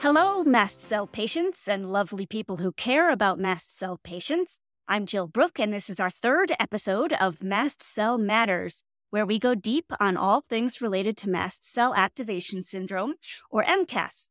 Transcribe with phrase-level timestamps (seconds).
[0.00, 4.60] Hello, mast cell patients and lovely people who care about mast cell patients.
[4.86, 9.38] I'm Jill Brook, and this is our third episode of Mast Cell Matters, where we
[9.38, 13.14] go deep on all things related to mast cell activation syndrome,
[13.50, 14.28] or MCAS.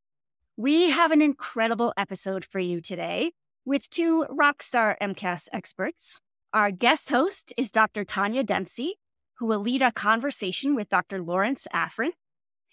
[0.55, 3.31] We have an incredible episode for you today
[3.65, 6.21] with two rockstar MCAS experts.
[6.53, 8.05] Our guest host is Dr.
[8.05, 8.99] Tania Dempsey,
[9.39, 11.23] who will lead a conversation with Dr.
[11.23, 12.11] Lawrence Afrin.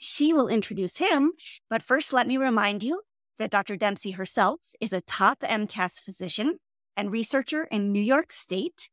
[0.05, 1.35] She will introduce him,
[1.71, 3.03] but first let me remind you
[3.39, 3.77] that Dr.
[3.77, 6.59] Dempsey herself is a top MCAS physician
[6.97, 8.91] and researcher in New York State,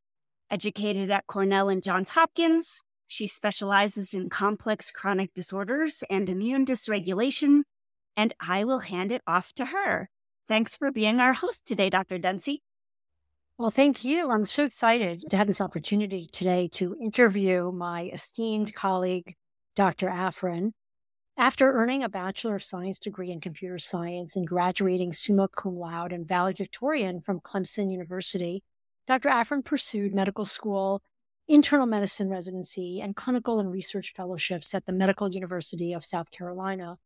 [0.52, 2.84] educated at Cornell and Johns Hopkins.
[3.08, 7.62] She specializes in complex chronic disorders and immune dysregulation,
[8.16, 10.10] and I will hand it off to her.
[10.46, 12.18] Thanks for being our host today, Dr.
[12.18, 12.62] Dempsey.
[13.58, 14.30] Well, thank you.
[14.30, 19.34] I'm so excited to have this opportunity today to interview my esteemed colleague,
[19.74, 20.06] Dr.
[20.06, 20.70] Afrin.
[21.40, 26.12] After earning a Bachelor of Science degree in computer science and graduating summa cum laude
[26.12, 28.62] and valedictorian from Clemson University,
[29.06, 29.30] Dr.
[29.30, 31.00] Afrin pursued medical school,
[31.48, 36.98] internal medicine residency, and clinical and research fellowships at the Medical University of South Carolina,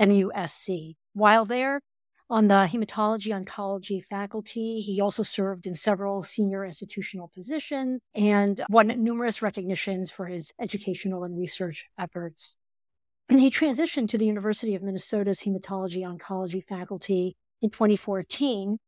[0.00, 0.94] MUSC.
[1.14, 1.80] While there,
[2.30, 8.86] on the hematology oncology faculty, he also served in several senior institutional positions and won
[9.02, 12.56] numerous recognitions for his educational and research efforts.
[13.30, 18.78] And he transitioned to the University of Minnesota's hematology oncology faculty in 2014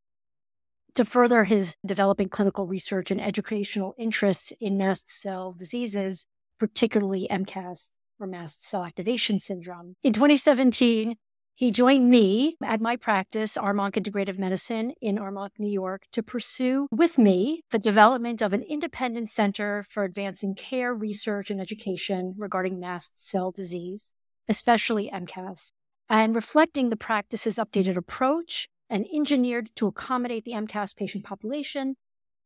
[0.96, 6.26] to further his developing clinical research and educational interests in mast cell diseases,
[6.58, 9.94] particularly MCAS or mast cell activation syndrome.
[10.02, 11.14] In 2017,
[11.54, 16.88] he joined me at my practice, Armonk Integrative Medicine in Armonk, New York, to pursue
[16.91, 22.81] with me the development of an independent center for advancing care, research, and education regarding
[22.81, 24.14] mast cell disease,
[24.48, 25.72] especially MCAS,
[26.08, 31.97] and reflecting the practice's updated approach and engineered to accommodate the MCAS patient population.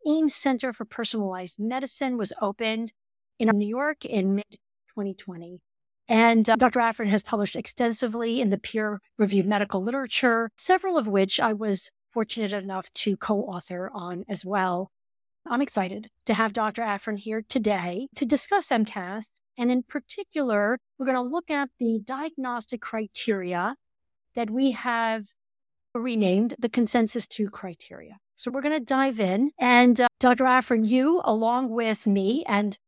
[0.07, 2.93] AIM Center for Personalized Medicine was opened
[3.39, 4.45] in New York in mid
[4.89, 5.61] 2020.
[6.09, 6.79] And uh, Dr.
[6.79, 11.91] Afrin has published extensively in the peer reviewed medical literature, several of which I was
[12.13, 14.91] fortunate enough to co author on as well.
[15.49, 16.83] I'm excited to have Dr.
[16.83, 19.31] Afrin here today to discuss MCAS.
[19.59, 23.77] And in particular, we're going to look at the diagnostic criteria
[24.35, 25.25] that we have
[25.95, 28.19] renamed the consensus 2 criteria.
[28.35, 29.53] So we're going to dive in.
[29.59, 30.45] And uh, Dr.
[30.45, 32.79] Afrin, you, along with me and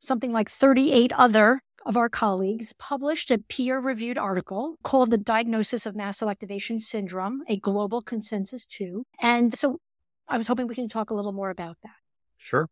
[0.00, 5.86] something like 38 other of our colleagues published a peer reviewed article called The Diagnosis
[5.86, 9.04] of Mast Cell Activation Syndrome, a Global Consensus 2.
[9.20, 9.78] And so
[10.26, 11.96] I was hoping we can talk a little more about that.
[12.36, 12.68] Sure.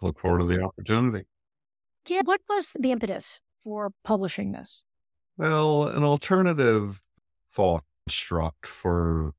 [0.00, 1.26] Look forward to the opportunity.
[2.08, 2.22] Yeah.
[2.24, 4.84] What was the impetus for publishing this?
[5.36, 7.02] Well, an alternative
[7.52, 9.34] thought struck for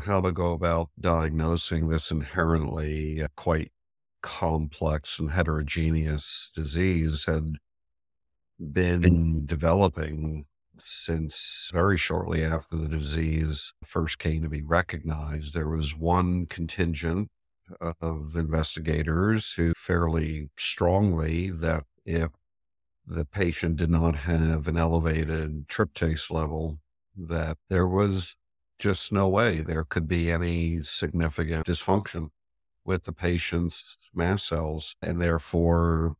[0.00, 3.72] how to go about diagnosing this inherently uh, quite
[4.20, 7.54] complex and heterogeneous disease had
[8.58, 10.46] been developing
[10.78, 15.54] since very shortly after the disease first came to be recognized.
[15.54, 17.30] There was one contingent
[17.80, 22.30] of investigators who fairly strongly that if
[23.06, 26.78] the patient did not have an elevated tryptase level,
[27.16, 28.36] that there was
[28.78, 32.30] just no way there could be any significant dysfunction
[32.84, 36.16] with the patient's mast cells, and therefore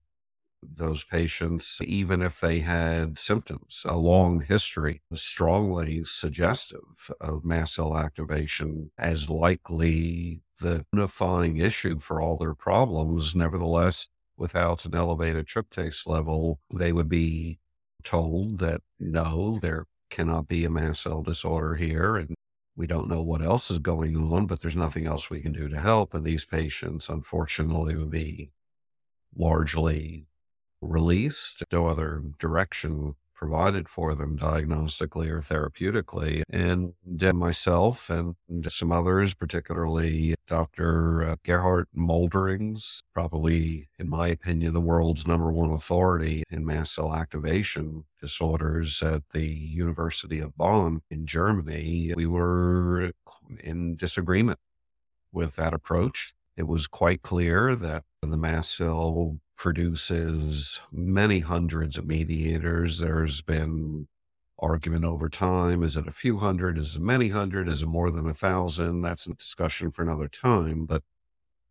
[0.62, 7.97] those patients, even if they had symptoms, a long history, strongly suggestive of mast cell
[7.97, 13.34] activation as likely the unifying issue for all their problems.
[13.34, 17.58] Nevertheless, without an elevated tryptase level, they would be
[18.03, 22.16] told that no, there cannot be a mast cell disorder here.
[22.16, 22.34] And
[22.76, 25.68] we don't know what else is going on, but there's nothing else we can do
[25.68, 26.15] to help.
[26.15, 28.50] And these patients, unfortunately, would be
[29.36, 30.26] largely
[30.82, 36.42] released, no other direction provided for them diagnostically or therapeutically.
[36.48, 36.92] And
[37.34, 38.36] myself and
[38.68, 41.24] some others, particularly Dr.
[41.24, 47.12] Uh, Gerhard Molderings, probably, in my opinion, the world's number one authority in mast cell
[47.12, 53.10] activation disorders at the University of Bonn in Germany, we were
[53.58, 54.60] in disagreement
[55.32, 56.32] with that approach.
[56.56, 62.98] It was quite clear that the mast cell produces many hundreds of mediators.
[62.98, 64.09] There's been
[64.59, 65.84] argument over time.
[65.84, 66.78] Is it a few hundred?
[66.78, 67.68] Is it many hundred?
[67.68, 69.03] Is it more than a thousand?
[69.03, 70.84] That's a discussion for another time.
[70.84, 71.04] But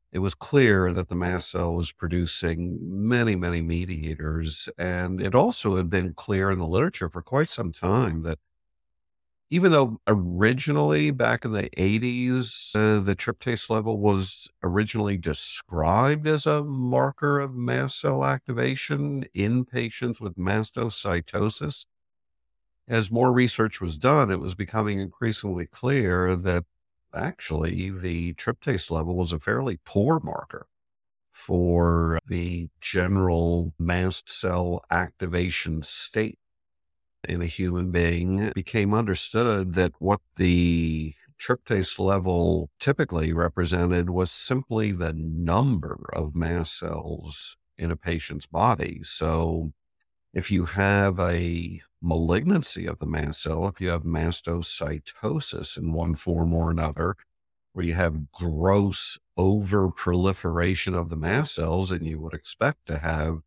[0.10, 4.70] it was clear that the mast cell was producing many, many mediators.
[4.78, 8.40] And it also had been clear in the literature for quite some time that
[9.54, 16.46] even though originally back in the 80s, uh, the tryptase level was originally described as
[16.46, 21.86] a marker of mast cell activation in patients with mastocytosis,
[22.88, 26.64] as more research was done, it was becoming increasingly clear that
[27.14, 30.68] actually the tryptase level was a fairly poor marker
[31.34, 36.40] for the general mast cell activation state
[37.28, 44.92] in a human being, became understood that what the tryptase level typically represented was simply
[44.92, 49.00] the number of mast cells in a patient's body.
[49.04, 49.74] So
[50.34, 56.16] if you have a malignancy of the mast cell, if you have mastocytosis in one
[56.16, 57.16] form or another,
[57.74, 63.42] where you have gross overproliferation of the mast cells, and you would expect to have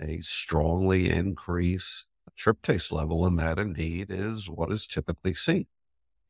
[0.00, 2.06] a strongly increased
[2.36, 5.66] tryptase level, and that indeed is what is typically seen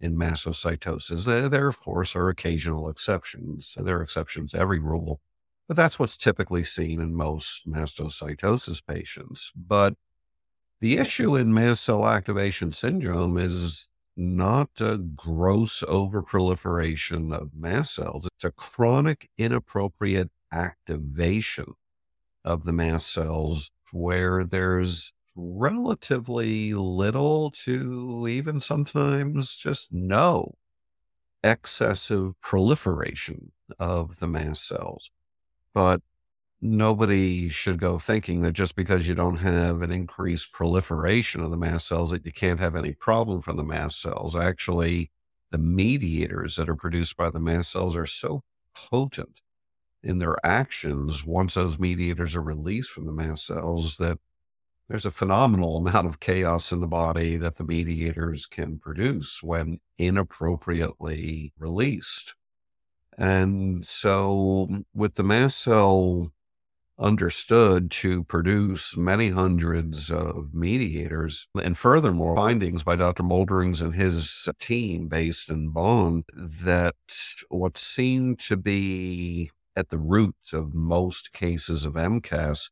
[0.00, 1.24] in mastocytosis.
[1.24, 3.76] There, there, of course, are occasional exceptions.
[3.78, 5.20] There are exceptions to every rule,
[5.68, 9.52] but that's what's typically seen in most mastocytosis patients.
[9.56, 9.94] But
[10.80, 18.26] the issue in mast cell activation syndrome is not a gross overproliferation of mast cells.
[18.26, 21.74] It's a chronic inappropriate activation
[22.44, 30.54] of the mast cells where there's relatively little to even sometimes just no
[31.44, 35.10] excessive proliferation of the mast cells.
[35.74, 36.00] But
[36.60, 41.56] nobody should go thinking that just because you don't have an increased proliferation of the
[41.56, 44.34] mast cells that you can't have any problem from the mast cells.
[44.34, 45.10] Actually,
[45.50, 48.42] the mediators that are produced by the mast cells are so
[48.74, 49.42] potent
[50.02, 54.18] in their actions once those mediators are released from the mast cells that
[54.88, 59.80] there's a phenomenal amount of chaos in the body that the mediators can produce when
[59.98, 62.34] inappropriately released.
[63.18, 66.32] And so, with the mast cell
[66.98, 73.22] understood to produce many hundreds of mediators, and furthermore, findings by Dr.
[73.22, 76.94] Molderings and his team based in Bonn that
[77.48, 82.70] what seemed to be at the root of most cases of MCAS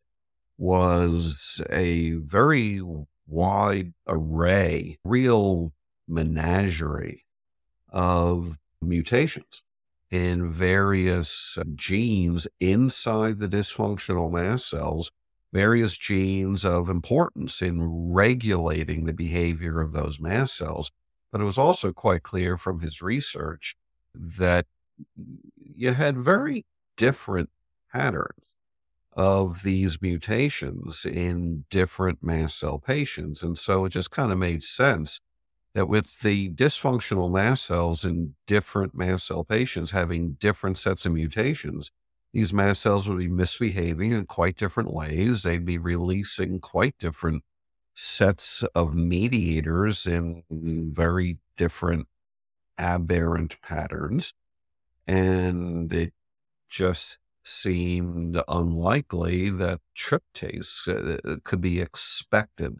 [0.56, 2.80] was a very
[3.26, 5.72] wide array, real
[6.06, 7.24] menagerie
[7.90, 9.62] of mutations
[10.10, 15.10] in various uh, genes inside the dysfunctional mast cells,
[15.52, 20.90] various genes of importance in regulating the behavior of those mast cells.
[21.32, 23.74] But it was also quite clear from his research
[24.14, 24.66] that
[25.56, 26.64] you had very
[26.96, 27.50] different
[27.92, 28.43] patterns
[29.16, 33.42] of these mutations in different mast cell patients.
[33.42, 35.20] And so it just kind of made sense
[35.74, 41.12] that with the dysfunctional mast cells in different mast cell patients having different sets of
[41.12, 41.90] mutations,
[42.32, 45.42] these mast cells would be misbehaving in quite different ways.
[45.42, 47.44] They'd be releasing quite different
[47.94, 52.08] sets of mediators in very different
[52.76, 54.32] aberrant patterns.
[55.06, 56.12] And it
[56.68, 62.78] just seemed unlikely that tryptase uh, could be expected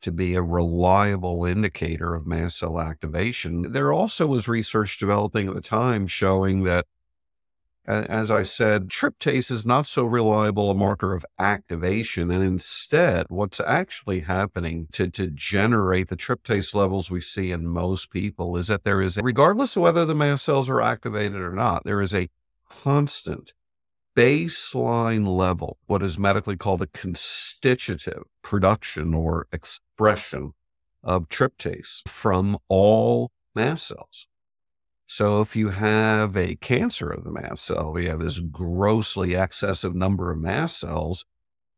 [0.00, 3.72] to be a reliable indicator of mast cell activation.
[3.72, 6.86] There also was research developing at the time showing that,
[7.86, 12.30] as I said, tryptase is not so reliable a marker of activation.
[12.30, 18.10] And instead, what's actually happening to, to generate the tryptase levels we see in most
[18.10, 21.84] people is that there is, regardless of whether the mast cells are activated or not,
[21.84, 22.28] there is a
[22.68, 23.52] constant
[24.18, 30.54] baseline level, what is medically called a constitutive production or expression
[31.04, 34.26] of tryptase from all mast cells.
[35.06, 39.94] So if you have a cancer of the mast cell, we have this grossly excessive
[39.94, 41.24] number of mast cells,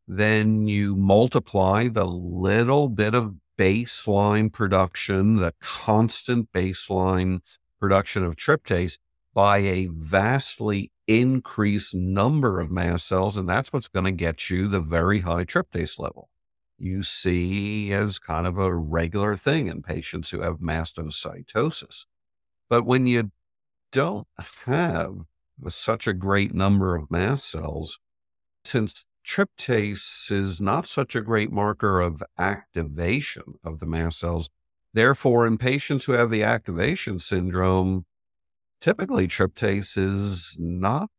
[0.07, 8.97] Then you multiply the little bit of baseline production, the constant baseline production of tryptase
[9.33, 13.37] by a vastly increased number of mast cells.
[13.37, 16.29] And that's what's going to get you the very high tryptase level
[16.81, 22.05] you see as kind of a regular thing in patients who have mastocytosis.
[22.69, 23.31] But when you
[23.91, 24.27] don't
[24.65, 25.25] have
[25.67, 27.99] such a great number of mast cells,
[28.63, 34.49] since tryptase is not such a great marker of activation of the mast cells,
[34.93, 38.05] therefore, in patients who have the activation syndrome,
[38.81, 41.09] typically tryptase is not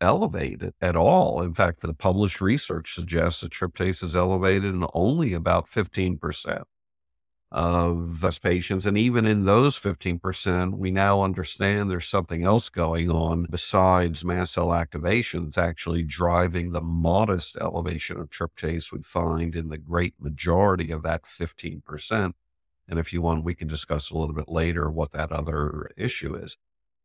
[0.00, 1.42] elevated at all.
[1.42, 6.62] In fact, the published research suggests that tryptase is elevated in only about 15%
[7.50, 8.86] of us patients.
[8.86, 14.54] And even in those 15%, we now understand there's something else going on besides mast
[14.54, 20.14] cell activation that's actually driving the modest elevation of tryptase we find in the great
[20.18, 22.32] majority of that 15%.
[22.88, 26.34] And if you want, we can discuss a little bit later what that other issue
[26.34, 26.56] is.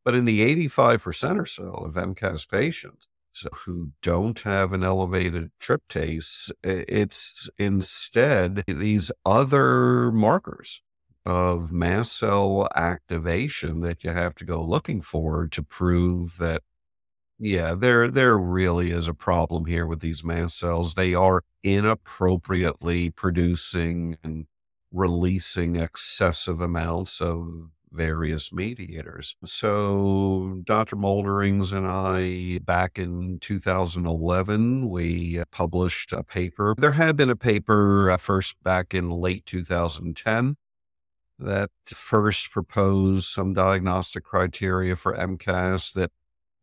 [0.07, 3.09] But in the 85% or so of MCAS patients
[3.65, 10.81] who don't have an elevated tryptase, it's instead these other markers
[11.25, 16.61] of mast cell activation that you have to go looking for to prove that
[17.37, 20.93] yeah, there there really is a problem here with these mast cells.
[20.93, 24.45] They are inappropriately producing and
[24.89, 29.35] releasing excessive amounts of various mediators.
[29.43, 30.95] So, Dr.
[30.95, 36.75] Molderings and I, back in 2011, we published a paper.
[36.77, 40.55] There had been a paper uh, first back in late 2010
[41.39, 46.11] that first proposed some diagnostic criteria for MCAS that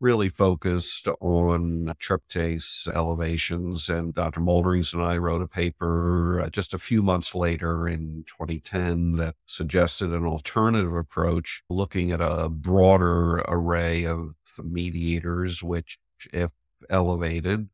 [0.01, 3.89] really focused on tryptase elevations.
[3.89, 4.41] And Dr.
[4.41, 9.37] Molderings and I wrote a paper uh, just a few months later in 2010 that
[9.47, 15.99] suggested an alternative approach, looking at a broader array of mediators, which,
[16.33, 16.51] if
[16.91, 17.69] elevated,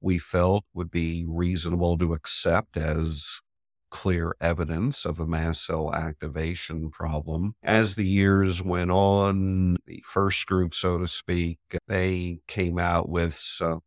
[0.00, 3.40] we felt would be reasonable to accept as
[3.90, 7.54] clear evidence of a mast cell activation problem.
[7.62, 13.34] As the years went on, the first group, so to speak, they came out with
[13.34, 13.82] some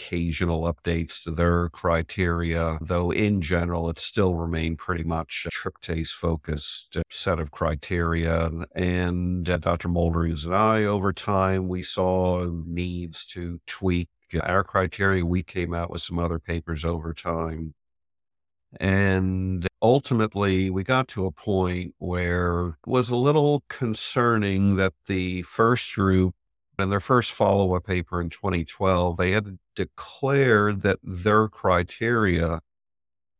[0.00, 6.10] occasional updates to their criteria, though in general, it still remained pretty much a tryptase
[6.10, 8.50] focused uh, set of criteria.
[8.74, 9.88] And uh, Dr.
[9.88, 15.24] Molderings and I, over time, we saw needs to tweak uh, our criteria.
[15.24, 17.74] We came out with some other papers over time
[18.78, 25.42] and ultimately, we got to a point where it was a little concerning that the
[25.42, 26.34] first group,
[26.78, 32.60] in their first follow up paper in 2012, they had declared that their criteria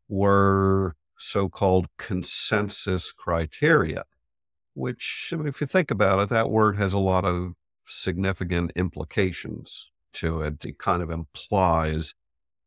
[0.09, 4.05] were so called consensus criteria,
[4.75, 7.53] which, if you think about it, that word has a lot of
[7.87, 10.65] significant implications to it.
[10.65, 12.15] It kind of implies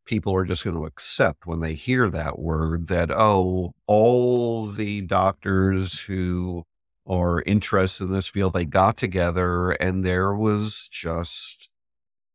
[0.06, 5.02] people are just going to accept when they hear that word that, oh, all the
[5.02, 6.66] doctors who
[7.06, 11.70] are interested in this field, they got together and there was just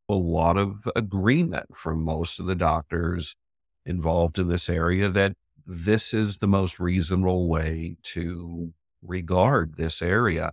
[0.08, 3.36] a lot of agreement from most of the doctors
[3.84, 5.34] involved in this area that
[5.66, 8.72] this is the most reasonable way to
[9.02, 10.52] regard this area.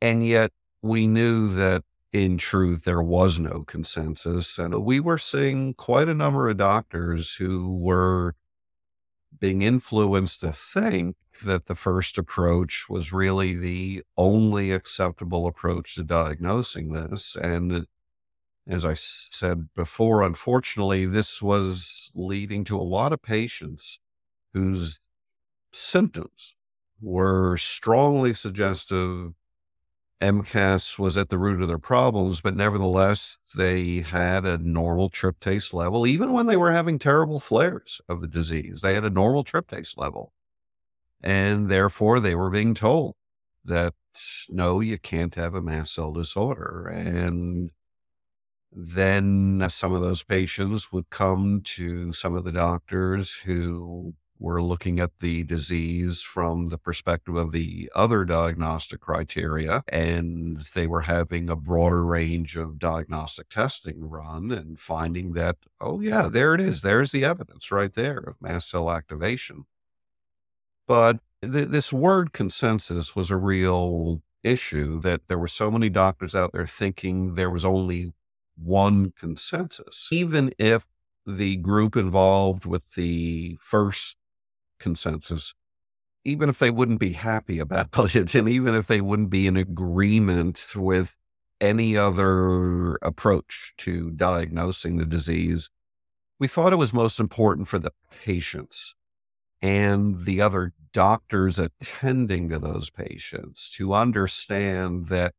[0.00, 0.50] And yet
[0.82, 4.58] we knew that in truth, there was no consensus.
[4.58, 8.34] And we were seeing quite a number of doctors who were
[9.38, 16.04] being influenced to think that the first approach was really the only acceptable approach to
[16.04, 17.34] diagnosing this.
[17.40, 17.86] And
[18.68, 23.98] as I said before, unfortunately, this was leading to a lot of patients
[24.52, 25.00] whose
[25.72, 26.54] symptoms
[27.00, 29.32] were strongly suggestive
[30.22, 35.74] MCAS was at the root of their problems, but nevertheless, they had a normal tryptase
[35.74, 38.80] level, even when they were having terrible flares of the disease.
[38.80, 40.32] They had a normal tryptase level.
[41.20, 43.16] And therefore, they were being told
[43.64, 43.94] that
[44.48, 46.86] no, you can't have a mast cell disorder.
[46.86, 47.70] And
[48.70, 54.98] then some of those patients would come to some of the doctors who we're looking
[54.98, 61.48] at the disease from the perspective of the other diagnostic criteria, and they were having
[61.48, 66.82] a broader range of diagnostic testing run and finding that, oh, yeah, there it is.
[66.82, 69.64] There's the evidence right there of mast cell activation.
[70.88, 76.34] But th- this word consensus was a real issue that there were so many doctors
[76.34, 78.12] out there thinking there was only
[78.56, 80.08] one consensus.
[80.10, 80.84] Even if
[81.24, 84.16] the group involved with the first
[84.82, 85.54] consensus,
[86.24, 89.56] even if they wouldn't be happy about it, and even if they wouldn't be in
[89.56, 91.16] agreement with
[91.60, 95.70] any other approach to diagnosing the disease,
[96.38, 97.92] we thought it was most important for the
[98.24, 98.94] patients
[99.62, 105.34] and the other doctors attending to those patients to understand that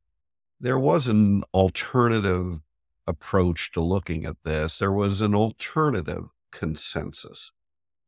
[0.59, 2.61] there was an alternative
[3.05, 4.79] approach to looking at this.
[4.79, 7.51] There was an alternative consensus.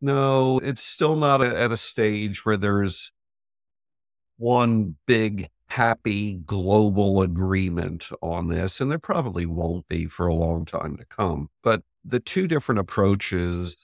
[0.01, 3.11] No, it's still not a, at a stage where there's
[4.37, 10.65] one big, happy global agreement on this, and there probably won't be for a long
[10.65, 11.49] time to come.
[11.63, 13.77] But the two different approaches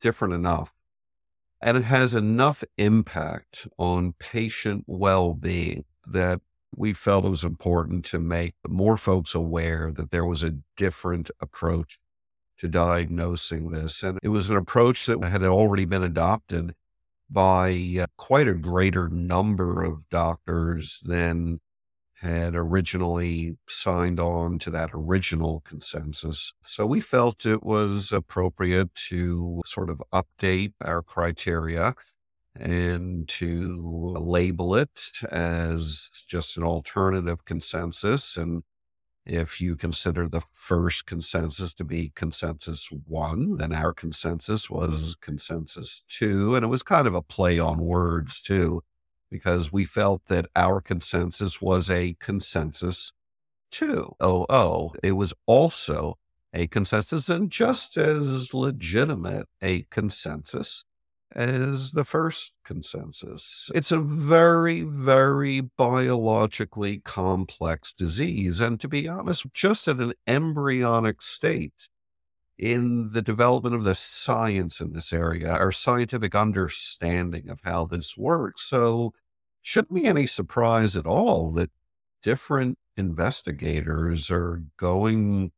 [0.00, 0.72] different enough
[1.60, 6.40] and it has enough impact on patient well-being that
[6.76, 11.30] we felt it was important to make more folks aware that there was a different
[11.40, 11.98] approach
[12.58, 14.02] to diagnosing this.
[14.02, 16.74] And it was an approach that had already been adopted
[17.30, 21.60] by uh, quite a greater number of doctors than
[22.20, 26.52] had originally signed on to that original consensus.
[26.64, 31.94] So we felt it was appropriate to sort of update our criteria
[32.58, 38.36] and to label it as just an alternative consensus.
[38.36, 38.64] And
[39.28, 45.20] if you consider the first consensus to be consensus one, then our consensus was mm-hmm.
[45.20, 46.54] consensus two.
[46.54, 48.82] And it was kind of a play on words, too
[49.30, 53.12] because we felt that our consensus was a consensus
[53.70, 54.14] too.
[54.20, 56.18] Oh, oh, it was also
[56.54, 60.84] a consensus and just as legitimate a consensus
[61.34, 63.70] as the first consensus.
[63.74, 68.60] It's a very, very biologically complex disease.
[68.60, 71.88] And to be honest, just at an embryonic state
[72.56, 78.16] in the development of the science in this area, our scientific understanding of how this
[78.16, 78.62] works.
[78.62, 79.12] So
[79.62, 81.70] shouldn't be any surprise at all that
[82.22, 85.52] different investigators are going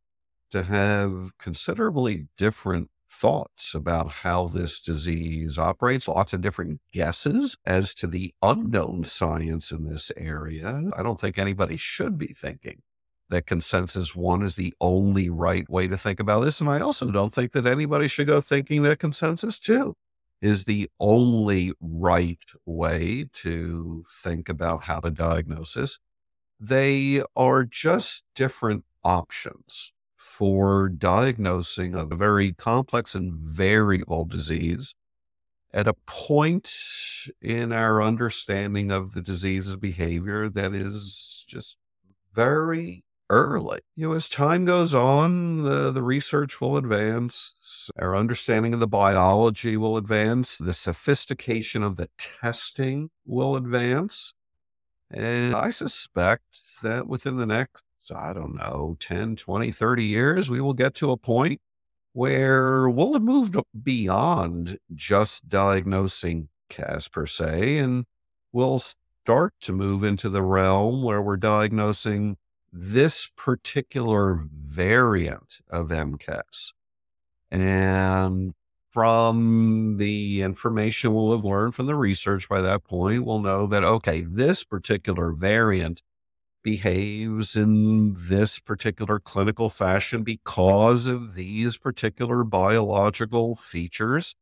[0.50, 7.94] to have considerably different thoughts about how this disease operates, lots of different guesses as
[7.94, 10.90] to the unknown science in this area.
[10.96, 12.82] I don't think anybody should be thinking
[13.28, 16.60] that consensus one is the only right way to think about this.
[16.60, 19.96] And I also don't think that anybody should go thinking that consensus two
[20.40, 25.98] is the only right way to think about how to diagnose this.
[26.58, 34.94] They are just different options for diagnosing a very complex and variable disease
[35.72, 36.70] at a point
[37.40, 41.78] in our understanding of the disease's behavior that is just
[42.34, 43.80] very early.
[43.96, 48.86] You know, as time goes on, the, the research will advance, our understanding of the
[48.86, 54.34] biology will advance, the sophistication of the testing will advance.
[55.10, 60.60] And I suspect that within the next, I don't know, 10, 20, 30 years, we
[60.60, 61.60] will get to a point
[62.12, 68.04] where we'll have moved beyond just diagnosing MCAS per se, and
[68.52, 72.36] we'll start to move into the realm where we're diagnosing
[72.72, 76.72] this particular variant of MCAS.
[77.50, 78.54] And
[78.90, 83.84] from the information we'll have learned from the research by that point, we'll know that,
[83.84, 86.02] okay, this particular variant
[86.62, 94.34] behaves in this particular clinical fashion because of these particular biological features.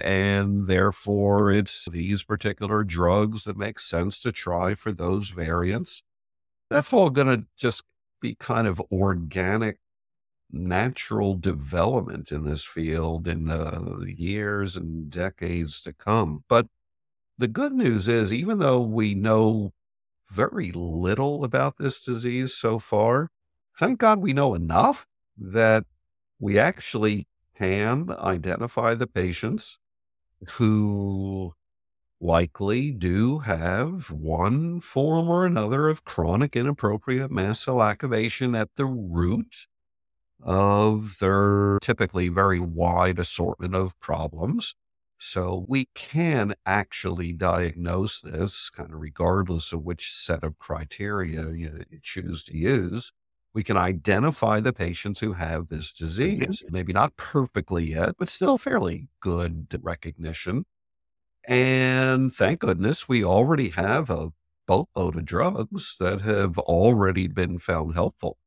[0.00, 6.02] And therefore, it's these particular drugs that make sense to try for those variants
[6.72, 7.82] that's all going to just
[8.20, 9.78] be kind of organic,
[10.50, 16.44] natural development in this field in the years and decades to come.
[16.48, 16.66] But
[17.38, 19.72] the good news is, even though we know
[20.32, 23.30] very little about this disease so far,
[23.78, 25.84] thank God we know enough that
[26.40, 29.78] we actually can identify the patients
[30.52, 31.52] who
[32.20, 38.86] likely do have one form or another of chronic inappropriate mast cell activation at the
[38.86, 39.66] root
[40.42, 44.74] of their typically very wide assortment of problems.
[45.24, 51.84] So we can actually diagnose this kind of regardless of which set of criteria you
[52.02, 53.12] choose to use.
[53.54, 56.04] We can identify the patients who have this mm-hmm.
[56.04, 56.64] disease.
[56.68, 60.64] Maybe not perfectly yet, but still fairly good recognition.
[61.44, 64.32] And thank goodness we already have a
[64.66, 68.38] boatload of drugs that have already been found helpful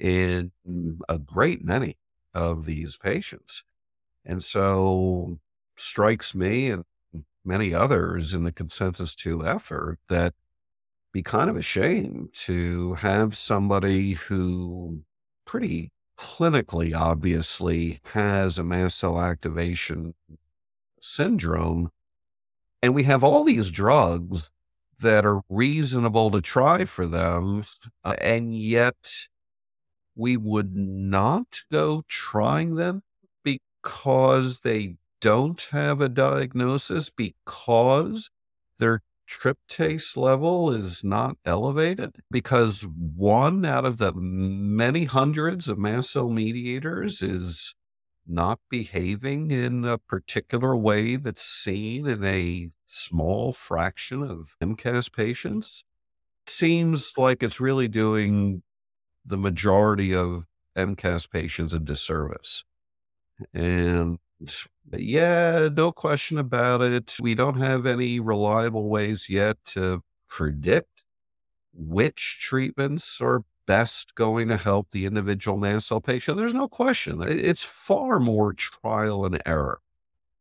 [0.00, 1.96] in mm, a great many
[2.34, 3.62] of these patients.
[4.24, 5.38] And so
[5.76, 6.84] strikes me and
[7.44, 10.34] many others in the consensus 2 effort that
[11.12, 15.02] be kind of a shame to have somebody who
[15.44, 20.14] pretty clinically obviously has a mast cell activation
[21.00, 21.90] syndrome.
[22.82, 24.50] And we have all these drugs
[25.00, 27.64] that are reasonable to try for them.
[28.04, 29.26] Uh, and yet
[30.14, 33.02] we would not go trying them
[33.42, 38.28] because they don't have a diagnosis, because
[38.78, 46.10] their tryptase level is not elevated because one out of the many hundreds of mast
[46.10, 47.74] cell mediators is
[48.26, 55.84] not behaving in a particular way that's seen in a small fraction of MCAS patients.
[56.46, 58.62] Seems like it's really doing
[59.24, 60.44] the majority of
[60.76, 62.64] MCAS patients a disservice.
[63.54, 64.18] And
[64.92, 67.16] yeah, no question about it.
[67.20, 71.04] We don't have any reliable ways yet to predict
[71.72, 76.36] which treatments are best going to help the individual mast cell patient.
[76.36, 77.22] There's no question.
[77.22, 79.80] It's far more trial and error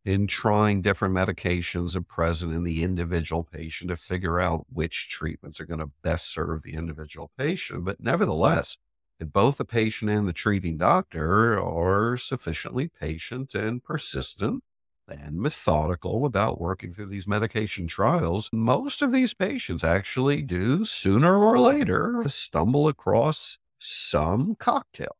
[0.03, 5.59] in trying different medications are present in the individual patient to figure out which treatments
[5.59, 7.85] are going to best serve the individual patient.
[7.85, 8.77] But nevertheless,
[9.21, 14.63] if both the patient and the treating doctor are sufficiently patient and persistent
[15.07, 21.37] and methodical about working through these medication trials, most of these patients actually do sooner
[21.37, 25.15] or later stumble across some cocktail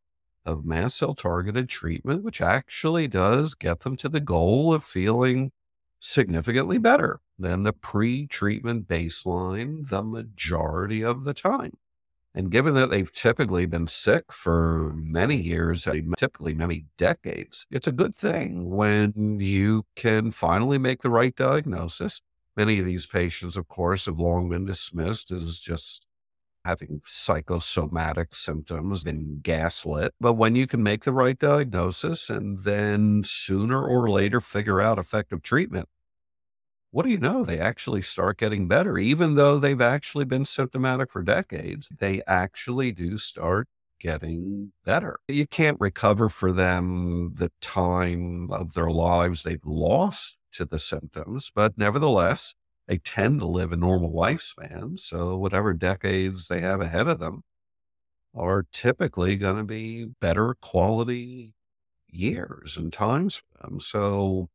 [0.48, 5.52] of mast cell targeted treatment, which actually does get them to the goal of feeling
[6.00, 11.74] significantly better than the pre treatment baseline the majority of the time.
[12.34, 17.88] And given that they've typically been sick for many years, uh, typically many decades, it's
[17.88, 22.22] a good thing when you can finally make the right diagnosis.
[22.56, 26.06] Many of these patients, of course, have long been dismissed as just
[26.64, 30.14] having psychosomatic symptoms and gaslit.
[30.20, 35.00] But when you can make the right diagnosis and then sooner or later figure out
[35.00, 35.90] effective treatment,
[36.92, 37.44] what do you know?
[37.44, 41.90] They actually start getting better, even though they've actually been symptomatic for decades.
[42.00, 43.68] They actually do start
[44.00, 45.20] getting better.
[45.28, 51.52] You can't recover for them the time of their lives they've lost to the symptoms,
[51.54, 52.56] but nevertheless,
[52.88, 55.00] they tend to live a normal lifespan.
[55.00, 57.44] So, whatever decades they have ahead of them
[58.36, 61.54] are typically going to be better quality
[62.08, 63.80] years and times for them.
[63.80, 64.50] So,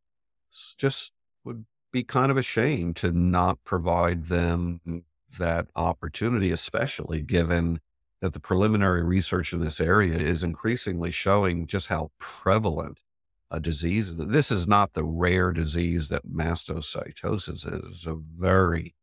[0.78, 1.12] just
[1.44, 5.04] would be kind of a shame to not provide them
[5.38, 7.80] that opportunity, especially given
[8.20, 13.02] that the preliminary research in this area is increasingly showing just how prevalent
[13.50, 14.16] a disease.
[14.16, 18.94] This is not the rare disease that mastocytosis is, a very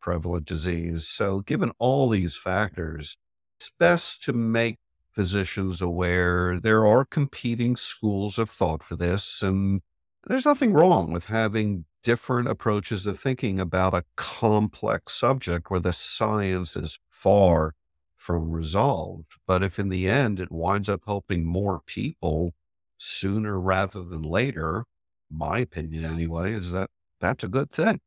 [0.00, 1.06] prevalent disease.
[1.06, 3.16] So, given all these factors,
[3.58, 4.78] it's best to make
[5.12, 9.42] physicians aware there are competing schools of thought for this.
[9.42, 9.82] And
[10.26, 15.92] there's nothing wrong with having different approaches of thinking about a complex subject where the
[15.92, 17.74] science is far
[18.16, 19.32] from resolved.
[19.46, 22.54] But if in the end it winds up helping more people
[22.98, 24.84] sooner rather than later,
[25.30, 28.00] my opinion anyway, is that that's a good thing.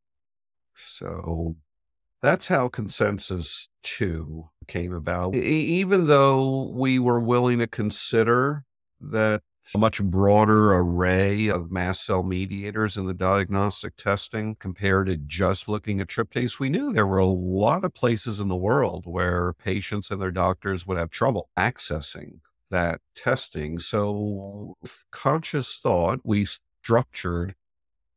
[0.75, 1.55] So
[2.21, 5.35] that's how consensus two came about.
[5.35, 8.63] Even though we were willing to consider
[9.01, 9.41] that
[9.75, 15.67] a much broader array of mast cell mediators in the diagnostic testing compared to just
[15.67, 16.59] looking at tryptase.
[16.59, 20.31] We knew there were a lot of places in the world where patients and their
[20.31, 23.79] doctors would have trouble accessing that testing.
[23.79, 24.75] So,
[25.11, 27.55] conscious thought, we structured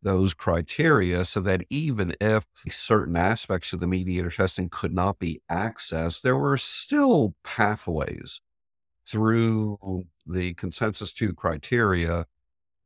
[0.02, 5.42] those criteria so that even if certain aspects of the mediator testing could not be
[5.50, 8.40] accessed, there were still pathways
[9.06, 12.26] through the consensus two criteria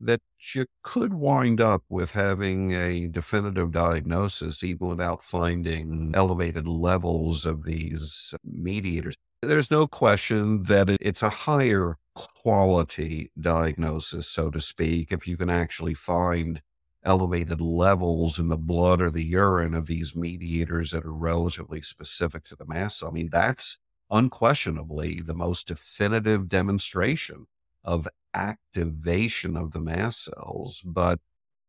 [0.01, 0.21] that
[0.55, 7.65] you could wind up with having a definitive diagnosis even without finding elevated levels of
[7.65, 9.15] these mediators.
[9.43, 15.51] There's no question that it's a higher quality diagnosis, so to speak, if you can
[15.51, 16.63] actually find
[17.03, 22.45] elevated levels in the blood or the urine of these mediators that are relatively specific
[22.45, 23.09] to the mast cell.
[23.09, 23.79] I mean, that's
[24.11, 27.47] unquestionably the most definitive demonstration
[27.85, 31.21] of activation of the mast cells, but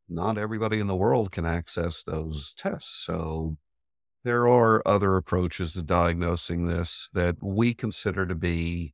[0.09, 3.05] not everybody in the world can access those tests.
[3.05, 3.57] So
[4.23, 8.93] there are other approaches to diagnosing this that we consider to be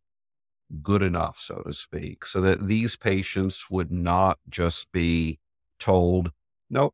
[0.82, 5.40] good enough, so to speak, so that these patients would not just be
[5.80, 6.32] told,
[6.70, 6.94] nope,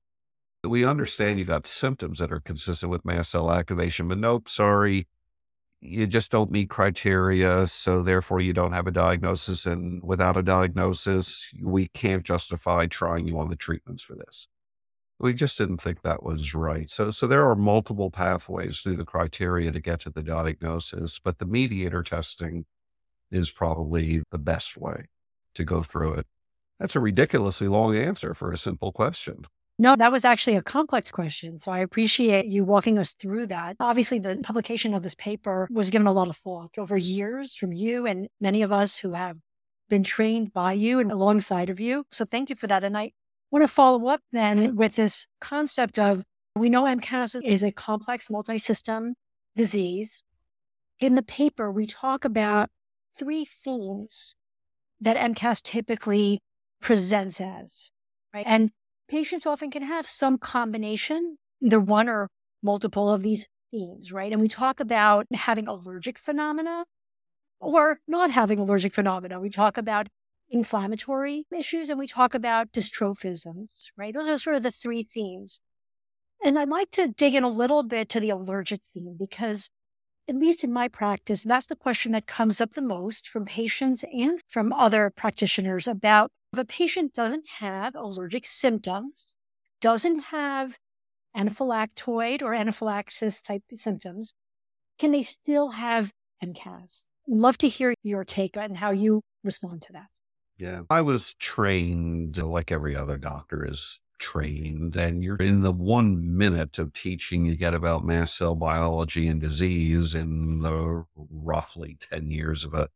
[0.63, 5.07] we understand you've got symptoms that are consistent with mast cell activation, but nope, sorry,
[5.83, 7.67] you just don't meet criteria.
[7.67, 9.65] So therefore, you don't have a diagnosis.
[9.65, 14.47] And without a diagnosis, we can't justify trying you on the treatments for this.
[15.19, 16.89] We just didn't think that was right.
[16.89, 21.37] So, so there are multiple pathways through the criteria to get to the diagnosis, but
[21.37, 22.65] the mediator testing
[23.29, 25.05] is probably the best way
[25.55, 26.27] to go through it.
[26.79, 29.45] That's a ridiculously long answer for a simple question.
[29.79, 31.59] No, that was actually a complex question.
[31.59, 33.75] So I appreciate you walking us through that.
[33.79, 37.73] Obviously, the publication of this paper was given a lot of thought over years from
[37.73, 39.37] you and many of us who have
[39.89, 42.05] been trained by you and alongside of you.
[42.11, 42.83] So thank you for that.
[42.83, 43.11] And I
[43.49, 46.23] want to follow up then with this concept of
[46.55, 49.15] we know MCAS is a complex multi system
[49.55, 50.21] disease.
[50.99, 52.69] In the paper, we talk about
[53.17, 54.35] three themes
[55.01, 56.41] that MCAS typically
[56.79, 57.89] presents as,
[58.33, 58.45] right?
[58.47, 58.71] And
[59.13, 62.31] patients often can have some combination, either one or
[62.63, 64.31] multiple of these themes, right?
[64.31, 66.85] And we talk about having allergic phenomena
[67.59, 69.39] or not having allergic phenomena.
[69.39, 70.07] We talk about
[70.49, 74.15] inflammatory issues and we talk about dystrophisms, right?
[74.15, 75.59] Those are sort of the three themes.
[76.43, 79.69] And I'd like to dig in a little bit to the allergic theme because
[80.27, 84.03] at least in my practice, that's the question that comes up the most from patients
[84.11, 89.35] and from other practitioners about if a patient doesn't have allergic symptoms,
[89.81, 90.77] doesn't have
[91.35, 94.33] anaphylactoid or anaphylaxis type symptoms,
[94.99, 96.11] can they still have
[96.43, 97.05] MCAS?
[97.27, 100.09] Love to hear your take on how you respond to that.
[100.57, 100.81] Yeah.
[100.91, 106.77] I was trained like every other doctor is trained and you're in the one minute
[106.77, 112.63] of teaching you get about mast cell biology and disease in the roughly 10 years
[112.63, 112.89] of a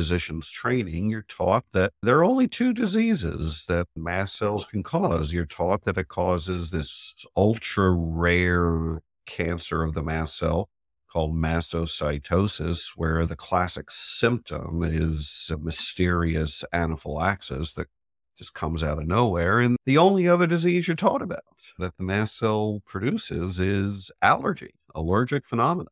[0.00, 5.34] physician's training, you're taught that there are only two diseases that mast cells can cause.
[5.34, 10.70] You're taught that it causes this ultra rare cancer of the mast cell
[11.12, 17.88] called mastocytosis, where the classic symptom is a mysterious anaphylaxis that
[18.38, 19.60] just comes out of nowhere.
[19.60, 21.42] And the only other disease you're taught about
[21.78, 25.90] that the mast cell produces is allergy, allergic phenomena,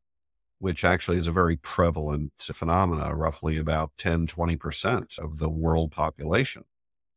[0.58, 3.14] which actually is a very prevalent phenomena.
[3.14, 6.64] Roughly about 10, 20% of the world population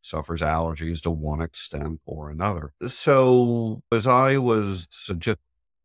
[0.02, 2.74] suffers allergies to one extent or another.
[2.88, 5.40] So as I was just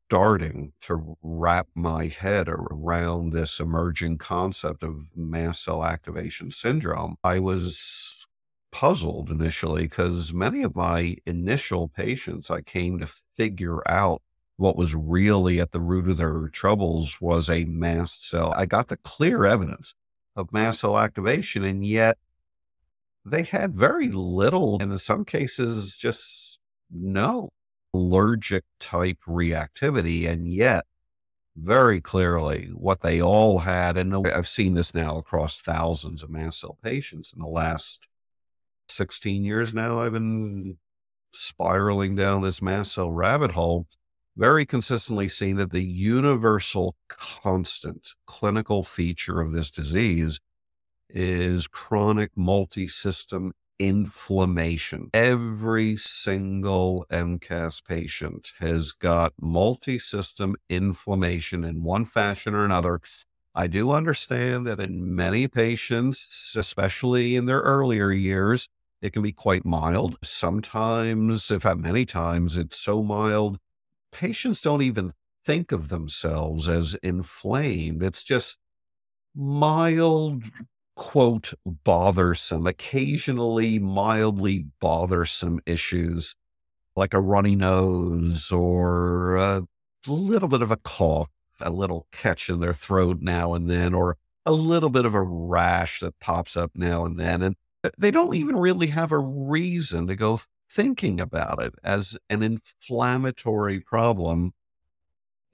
[0.09, 7.40] starting to wrap my head around this emerging concept of mast cell activation syndrome, I
[7.40, 8.27] was
[8.71, 14.23] puzzled initially because many of my initial patients I came to figure out
[14.57, 18.53] what was really at the root of their troubles was a mast cell.
[18.57, 19.95] I got the clear evidence
[20.35, 22.19] of mast cell activation, and yet
[23.25, 26.59] they had very little, and in some cases, just
[26.90, 27.51] no
[27.92, 30.29] allergic type reactivity.
[30.29, 30.85] And yet,
[31.57, 36.61] very clearly, what they all had, and I've seen this now across thousands of mast
[36.61, 38.07] cell patients in the last
[38.88, 40.79] 16 years now, I've been
[41.33, 43.87] spiraling down this mast cell rabbit hole,
[44.37, 50.38] very consistently seeing that the universal constant clinical feature of this disease
[51.09, 55.11] is chronic multi-system inflammation.
[55.14, 63.01] Every single MCAS patient has got multi-system inflammation in one fashion or another
[63.59, 68.68] I do understand that in many patients, especially in their earlier years,
[69.01, 70.18] it can be quite mild.
[70.22, 73.57] Sometimes, in fact, many times, it's so mild,
[74.17, 75.13] patients don't even
[75.45, 78.03] think of themselves as inflamed.
[78.03, 78.59] It's just
[79.35, 80.45] mild,
[80.95, 86.35] quote, bothersome, occasionally mildly bothersome issues
[86.95, 89.67] like a runny nose or a
[90.07, 91.29] little bit of a cough
[91.61, 95.23] a little catch in their throat now and then, or a little bit of a
[95.23, 97.43] rash that pops up now and then.
[97.43, 97.57] And
[97.97, 100.41] they don't even really have a reason to go
[100.77, 104.53] thinking about it as an inflammatory problem,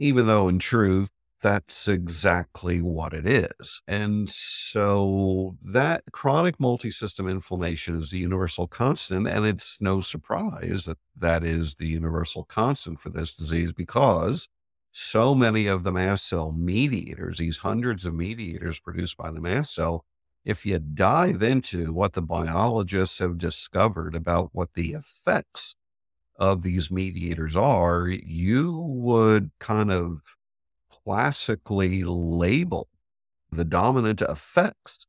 [0.01, 3.81] even though in truth, that's exactly what it is.
[3.87, 9.29] And so that chronic multisystem inflammation is the universal constant.
[9.29, 14.49] And it's no surprise that that is the universal constant for this disease because
[14.91, 19.75] so many of the mast cell mediators, these hundreds of mediators produced by the mast
[19.75, 20.05] cell,
[20.45, 25.77] if you dive into what the biologists have discovered about what the effects
[26.37, 30.37] of these mediators are, you would kind of
[31.05, 32.89] classically label
[33.51, 35.07] the dominant effects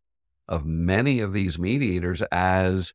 [0.47, 2.93] of many of these mediators as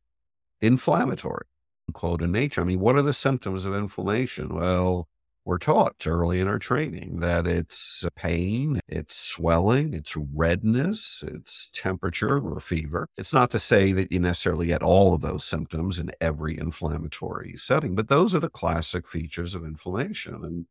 [0.61, 1.45] inflammatory,
[1.93, 2.61] quote in nature.
[2.61, 4.53] I mean, what are the symptoms of inflammation?
[4.53, 5.07] Well,
[5.49, 12.37] we're taught early in our training that it's pain, it's swelling, it's redness, it's temperature
[12.37, 13.07] or fever.
[13.17, 17.55] It's not to say that you necessarily get all of those symptoms in every inflammatory
[17.55, 20.35] setting, but those are the classic features of inflammation.
[20.43, 20.67] And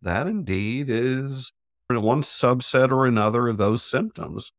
[0.00, 1.52] that indeed is
[1.90, 4.50] one subset or another of those symptoms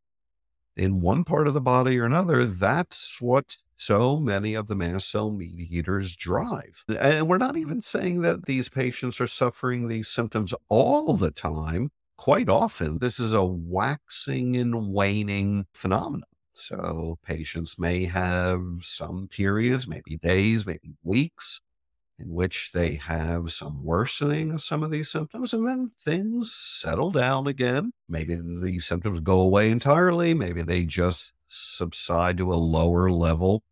[0.75, 5.10] in one part of the body or another, that's what so many of the mast
[5.10, 6.84] cell mediators drive.
[6.88, 11.91] And we're not even saying that these patients are suffering these symptoms all the time.
[12.17, 16.23] Quite often, this is a waxing and waning phenomenon.
[16.53, 21.62] So patients may have some periods, maybe days, maybe weeks,
[22.21, 23.13] in which they mm-hmm.
[23.13, 27.91] have some worsening of some of these symptoms, and then things settle down again.
[28.07, 30.34] Maybe the symptoms go away entirely.
[30.34, 33.63] Maybe they just subside to a lower level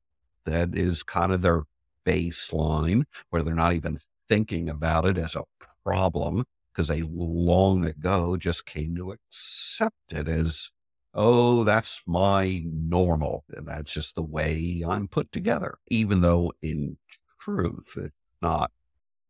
[0.45, 1.63] that is kind of their
[2.05, 5.43] baseline, where they're not even thinking about it as a
[5.83, 10.71] problem because they long ago just came to accept it as,
[11.13, 13.43] oh, that's my normal.
[13.49, 15.77] And that's just the way I'm put together.
[15.89, 16.97] Even though in
[17.39, 18.71] truth, it not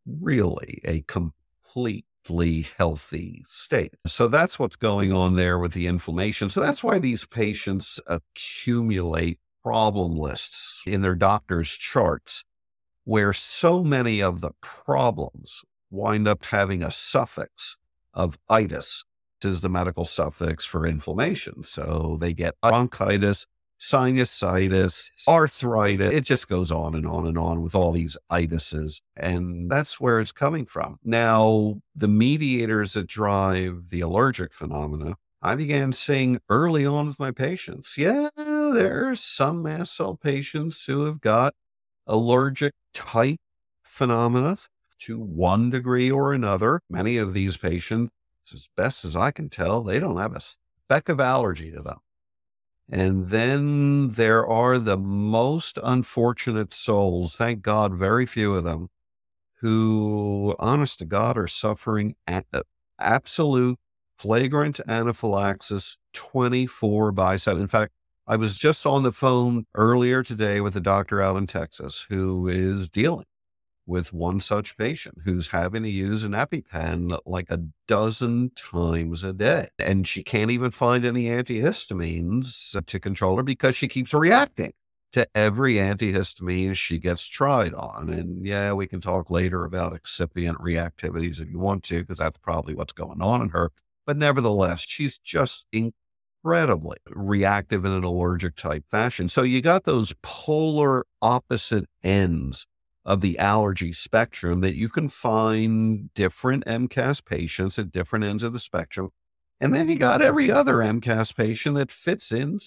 [0.05, 3.93] really a completely healthy state.
[4.05, 6.49] So that's what's going on there with the inflammation.
[6.49, 12.43] So that's why these patients accumulate problem lists in their doctor's charts,
[13.03, 17.77] where so many of the problems wind up having a suffix
[18.13, 19.03] of itis
[19.43, 21.63] is the medical suffix for inflammation.
[21.63, 23.45] So they get bronchitis,
[23.79, 26.13] sinusitis, arthritis.
[26.13, 29.01] It just goes on and on and on with all these itises.
[29.15, 30.99] And that's where it's coming from.
[31.03, 37.31] Now, the mediators that drive the allergic phenomena, I began seeing early on with my
[37.31, 37.97] patients.
[37.97, 41.55] Yeah, there are some mast cell patients who have got
[42.05, 43.39] allergic type
[43.83, 44.57] phenomena
[44.99, 46.81] to one degree or another.
[46.89, 48.11] Many of these patients,
[48.53, 51.99] as best as I can tell, they don't have a speck of allergy to them.
[52.91, 58.89] And then there are the most unfortunate souls, thank God, very few of them,
[59.57, 62.15] who, honest to God, are suffering
[62.99, 63.79] absolute
[64.17, 67.61] flagrant anaphylaxis 24 by 7.
[67.61, 67.93] In fact,
[68.25, 72.47] I was just on the phone earlier today with a doctor out in Texas who
[72.47, 73.25] is dealing
[73.89, 79.33] with one such patient who's having to use an EpiPen like a dozen times a
[79.33, 79.69] day.
[79.79, 84.73] And she can't even find any antihistamines to control her because she keeps reacting
[85.11, 88.09] to every antihistamine she gets tried on.
[88.11, 92.37] And yeah, we can talk later about excipient reactivities if you want to, because that's
[92.37, 93.71] probably what's going on in her.
[94.05, 99.29] But nevertheless, she's just incredibly reactive in an allergic type fashion.
[99.29, 102.67] So you got those polar opposite ends
[103.09, 108.53] of the allergy spectrum that you can find different MCAS patients at different ends of
[108.53, 109.09] the spectrum.
[109.59, 112.59] And then you got every other MCAS patient that fits in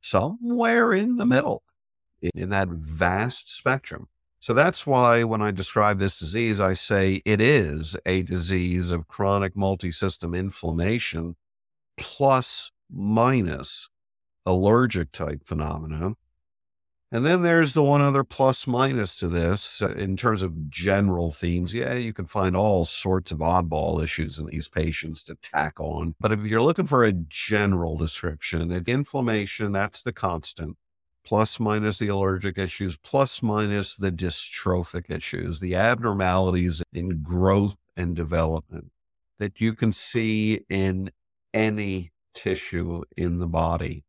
[0.00, 1.62] somewhere in the middle
[2.34, 4.08] in that vast spectrum.
[4.40, 9.08] So that's why when I describe this disease, I say it is a disease of
[9.08, 11.36] chronic multisystem inflammation
[11.98, 13.90] plus minus
[14.46, 16.14] allergic type phenomena
[17.12, 21.30] and then there's the one other plus minus to this uh, in terms of general
[21.30, 21.74] themes.
[21.74, 26.14] Yeah, you can find all sorts of oddball issues in these patients to tack on.
[26.18, 30.78] But if you're looking for a general description, inflammation, that's the constant,
[31.22, 38.16] plus minus the allergic issues, plus minus the dystrophic issues, the abnormalities in growth and
[38.16, 38.90] development
[39.38, 41.10] that you can see in
[41.52, 44.04] any tissue in the body.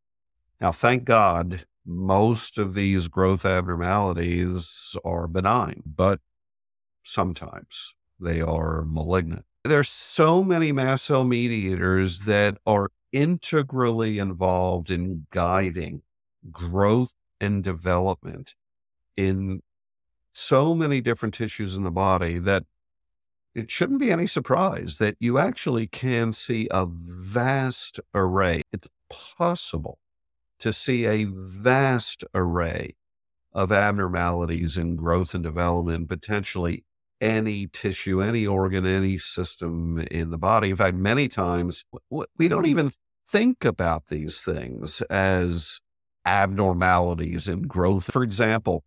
[0.58, 6.20] Now, thank God most of these growth abnormalities are benign, but
[7.02, 9.44] sometimes they are malignant.
[9.64, 16.02] There's so many mast cell mediators that are integrally involved in guiding
[16.50, 18.54] growth and development
[19.16, 19.62] in
[20.30, 22.64] so many different tissues in the body that
[23.54, 28.62] it shouldn't be any surprise that you actually can see a vast array.
[28.72, 29.98] It's possible
[30.64, 32.96] to see a vast array
[33.52, 36.86] of abnormalities in growth and development, potentially
[37.20, 40.70] any tissue, any organ, any system in the body.
[40.70, 42.92] In fact, many times we don't even
[43.28, 45.80] think about these things as
[46.24, 48.10] abnormalities in growth.
[48.10, 48.84] For example,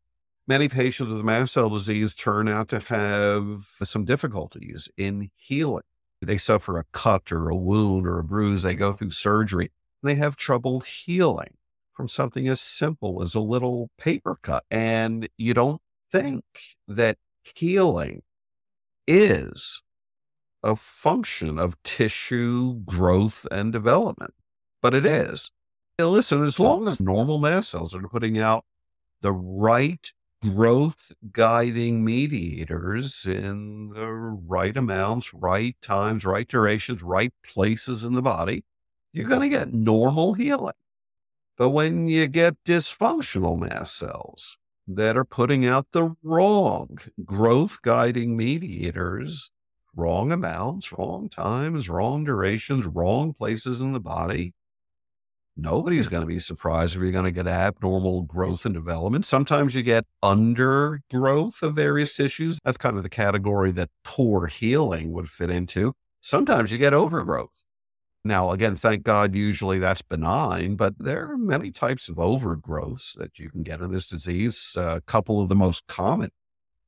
[0.48, 5.84] many patients with mast cell disease turn out to have some difficulties in healing.
[6.24, 9.70] They suffer a cut or a wound or a bruise, they go through surgery,
[10.02, 11.57] they have trouble healing
[11.98, 14.64] from something as simple as a little paper cut.
[14.70, 15.82] And you don't
[16.12, 16.44] think
[16.88, 17.18] that
[17.56, 18.22] healing
[19.08, 19.82] is
[20.64, 24.36] a function of tissue growth and development,
[24.82, 25.52] but it is.
[25.98, 28.64] And listen, as long as normal mast cells are putting out
[29.22, 30.12] the right
[30.44, 38.22] growth guiding mediators in the right amounts, right times, right durations, right places in the
[38.22, 38.64] body,
[39.14, 40.74] you're going to get normal healing.
[41.58, 48.38] But when you get dysfunctional mast cells that are putting out the wrong growth guiding
[48.38, 49.50] mediators,
[49.96, 54.54] wrong amounts, wrong times, wrong durations, wrong places in the body,
[55.58, 59.26] nobody's going to be surprised if you're going to get abnormal growth and development.
[59.26, 62.60] Sometimes you get undergrowth of various tissues.
[62.64, 65.94] That's kind of the category that poor healing would fit into.
[66.22, 67.64] Sometimes you get overgrowth.
[68.28, 73.40] Now, again, thank God, usually that's benign, but there are many types of overgrowths that
[73.40, 74.76] you can get in this disease.
[74.76, 76.32] a couple of the most common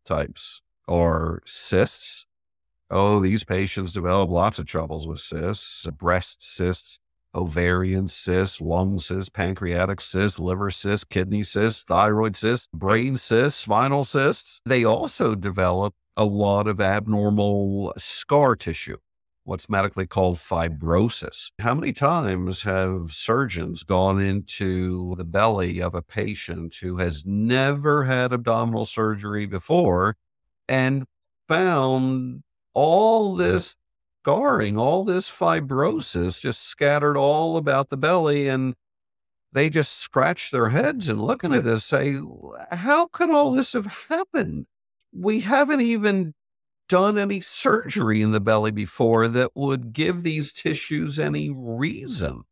[0.03, 2.25] types are cysts.
[2.91, 6.99] Oh, these patients develop lots of troubles with cysts, uh, breast cysts,
[7.33, 14.03] ovarian cysts, lung cysts, pancreatic cysts, liver cysts, kidney cysts, thyroid cysts, brain cysts, spinal
[14.03, 14.59] cysts.
[14.65, 18.97] They also develop a lot of abnormal scar tissue,
[19.43, 21.51] what's medically called fibrosis.
[21.59, 28.03] How many times have surgeons gone into the belly of a patient who has never
[28.03, 30.15] had abdominal surgery before
[30.67, 31.05] and
[31.47, 33.75] found all this
[34.21, 38.47] scarring, all this fibrosis just scattered all about the belly.
[38.47, 38.75] And
[39.51, 42.19] they just scratch their heads and looking at this say,
[42.71, 44.67] how could all this have happened?
[45.11, 46.35] We haven't even
[46.89, 52.43] done any surgery in the belly before that would give these tissues any reason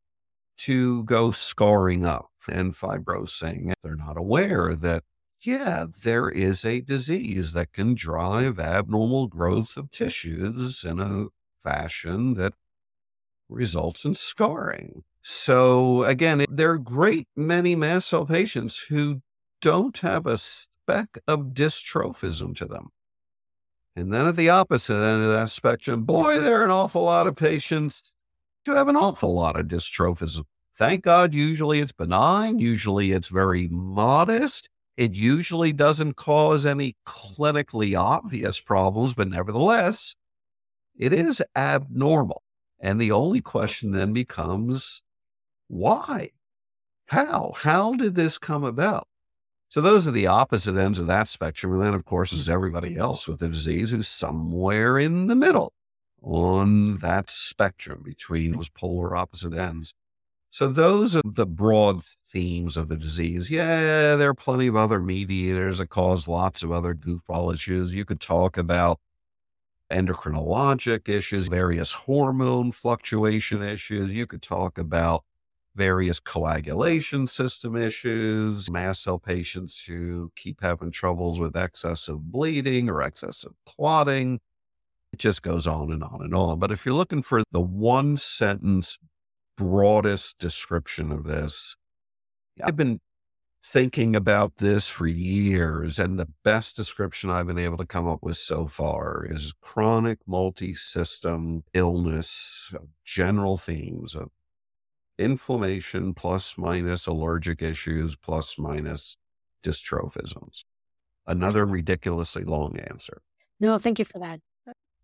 [0.56, 3.74] to go scarring up and fibrosing.
[3.84, 5.04] They're not aware that,
[5.42, 11.26] yeah, there is a disease that can drive abnormal growth of tissues in a
[11.64, 12.54] fashion that
[13.50, 15.04] results in scarring.
[15.22, 19.22] So again, there are great many mast cell patients who
[19.62, 22.92] don't have a speck of dystrophism to them.
[23.98, 27.26] And then at the opposite end of that spectrum, boy, there are an awful lot
[27.26, 28.14] of patients
[28.64, 30.44] who have an awful lot of dystrophism.
[30.76, 32.60] Thank God, usually it's benign.
[32.60, 34.70] Usually it's very modest.
[34.98, 40.14] It usually doesn't cause any clinically obvious problems, but nevertheless,
[40.96, 42.44] it is abnormal.
[42.80, 45.02] And the only question then becomes
[45.70, 46.30] why?
[47.08, 47.54] How?
[47.56, 49.08] How did this come about?
[49.70, 51.74] So those are the opposite ends of that spectrum.
[51.74, 55.74] And then, of course, is everybody else with the disease who's somewhere in the middle
[56.22, 59.94] on that spectrum between those polar opposite ends.
[60.50, 63.52] So those are the broad themes of the disease.
[63.52, 67.94] Yeah, there are plenty of other mediators that cause lots of other goofball issues.
[67.94, 69.00] You could talk about
[69.92, 74.16] endocrinologic issues, various hormone fluctuation issues.
[74.16, 75.24] You could talk about
[75.78, 83.02] various coagulation system issues, mast cell patients who keep having troubles with excessive bleeding or
[83.02, 84.40] excessive clotting.
[85.14, 86.60] It just goes on and on and on.
[86.60, 88.98] But if you're looking for the one sentence
[89.56, 91.76] broadest description of this,
[92.62, 93.00] I've been
[93.64, 98.24] thinking about this for years, and the best description I've been able to come up
[98.24, 104.30] with so far is chronic multi system illness, uh, general themes of
[105.18, 109.18] inflammation plus minus allergic issues plus minus
[109.64, 110.64] dystrophisms.
[111.26, 113.22] Another ridiculously long answer.
[113.60, 114.40] No, thank you for that.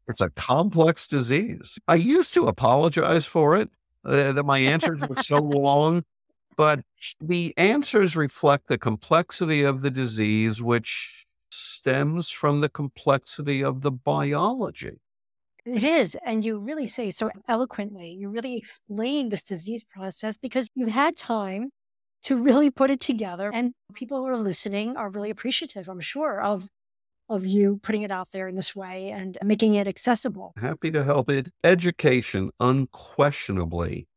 [0.07, 1.79] It's a complex disease.
[1.87, 3.69] I used to apologize for it,
[4.05, 6.03] uh, that my answers were so long
[6.55, 6.81] but
[7.19, 13.91] the answers reflect the complexity of the disease, which stems from the complexity of the
[13.91, 14.99] biology.
[15.65, 16.17] It is.
[16.25, 18.09] And you really say so eloquently.
[18.09, 21.69] You really explain this disease process because you've had time
[22.23, 23.51] to really put it together.
[23.53, 26.67] And people who are listening are really appreciative, I'm sure, of
[27.29, 30.53] of you putting it out there in this way and making it accessible.
[30.57, 31.49] Happy to help it.
[31.63, 34.07] Education unquestionably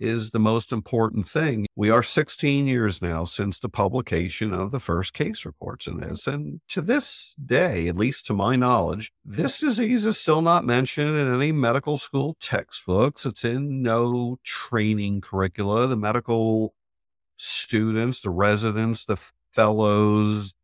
[0.00, 1.66] is the most important thing.
[1.76, 6.26] We are 16 years now since the publication of the first case reports in this.
[6.26, 11.16] And to this day, at least to my knowledge, this disease is still not mentioned
[11.16, 13.26] in any medical school textbooks.
[13.26, 15.86] It's in no training curricula.
[15.86, 16.74] The medical
[17.36, 19.18] students, the residents, the
[19.52, 20.54] fellows,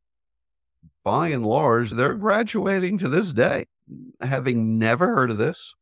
[1.05, 3.67] by and large, they're graduating to this day
[4.21, 5.75] having never heard of this,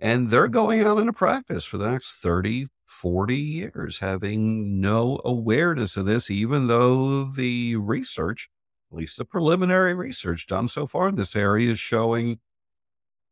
[0.00, 2.68] And they're going out into practice for the next 30,
[2.98, 8.50] 40 years, having no awareness of this, even though the research,
[8.90, 12.40] at least the preliminary research done so far in this area, is showing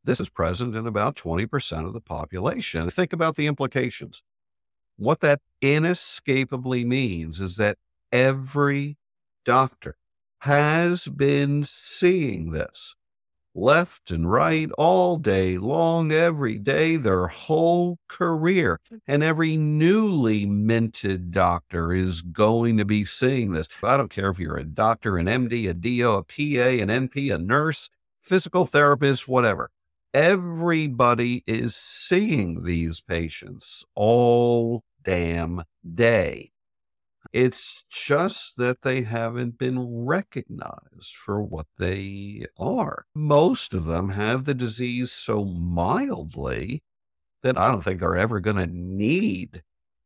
[0.04, 2.88] this is present in about 20% of the population.
[2.88, 4.22] Think about the implications.
[4.96, 7.76] What that inescapably means is that
[8.12, 8.98] every
[9.44, 9.96] doctor
[10.40, 12.94] has been seeing this
[13.56, 18.78] left and right all day long, every day, their whole career.
[19.06, 23.68] And every newly minted doctor is going to be seeing this.
[23.82, 27.34] I don't care if you're a doctor, an MD, a DO, a PA, an NP,
[27.34, 27.88] a nurse,
[28.20, 29.70] physical therapist, whatever.
[30.12, 36.50] Everybody is seeing these patients all damn day.
[37.36, 43.04] It's just that they haven't been recognized for what they are.
[43.14, 46.82] Most of them have the disease so mildly
[47.42, 49.62] that I don't think they're ever going to need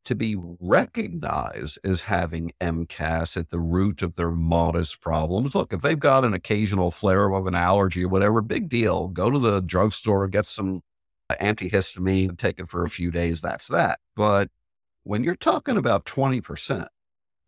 [0.07, 5.55] to be recognized as having MCAS at the root of their modest problems.
[5.55, 9.07] Look, if they've got an occasional flare up of an allergy or whatever, big deal.
[9.07, 10.83] Go to the drugstore, get some
[11.29, 13.41] uh, antihistamine, take it for a few days.
[13.41, 14.01] That's that.
[14.17, 14.49] But
[15.05, 16.89] when you're talking about 20%,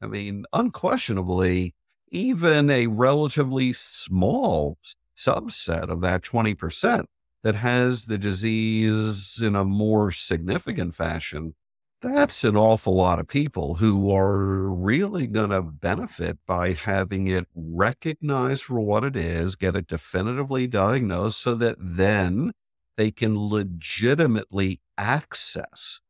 [0.03, 1.75] I mean, unquestionably,
[2.11, 4.77] even a relatively small
[5.17, 7.05] subset of that 20%
[7.45, 11.55] that has the disease in a more significant fashion,
[12.01, 17.47] that's an awful lot of people who are really going to benefit by having it
[17.55, 22.53] recognized for what it is, get it definitively diagnosed so that then
[22.97, 26.01] they can legitimately access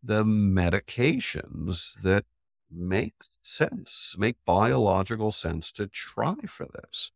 [0.00, 2.24] the medications that
[2.70, 7.12] make sense, make biological sense to try for this.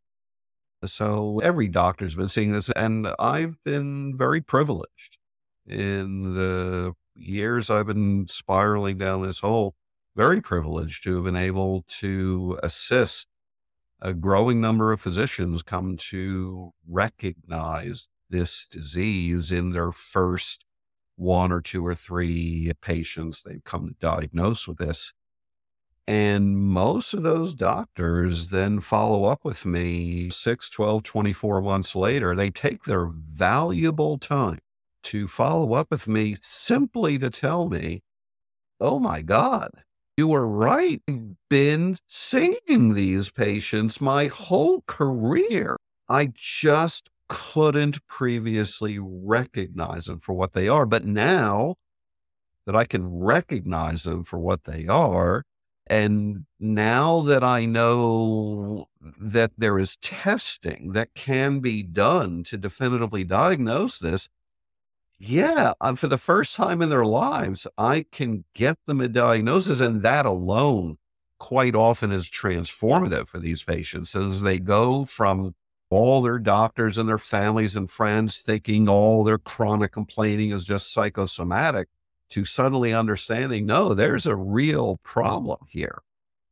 [0.85, 5.19] So every doctor's been seeing this, and I've been very privileged
[5.67, 9.75] in the years I've been spiraling down this hole.
[10.17, 13.29] Very privileged to have been able to assist
[14.01, 20.65] a growing number of physicians come to recognize this disease in their first
[21.17, 25.13] one or two or three patients they've come to diagnose with this.
[26.07, 32.35] And most of those doctors then follow up with me 6, 12, 24 months later.
[32.35, 34.59] They take their valuable time
[35.05, 38.03] to follow up with me simply to tell me,
[38.81, 39.71] oh my God,
[40.17, 41.01] you were right.
[41.09, 45.77] I've been seeing these patients my whole career.
[46.09, 50.85] I just couldn't previously recognize them for what they are.
[50.85, 51.77] But now
[52.67, 55.45] that I can recognize them for what they are,
[55.91, 58.87] and now that I know
[59.21, 64.29] that there is testing that can be done to definitively diagnose this,
[65.19, 69.81] yeah, uh, for the first time in their lives, I can get them a diagnosis.
[69.81, 70.99] And that alone
[71.41, 75.57] quite often is transformative for these patients as they go from
[75.91, 80.93] all their doctors and their families and friends thinking all their chronic complaining is just
[80.93, 81.89] psychosomatic
[82.31, 86.03] to suddenly understanding, no, there's a real problem here.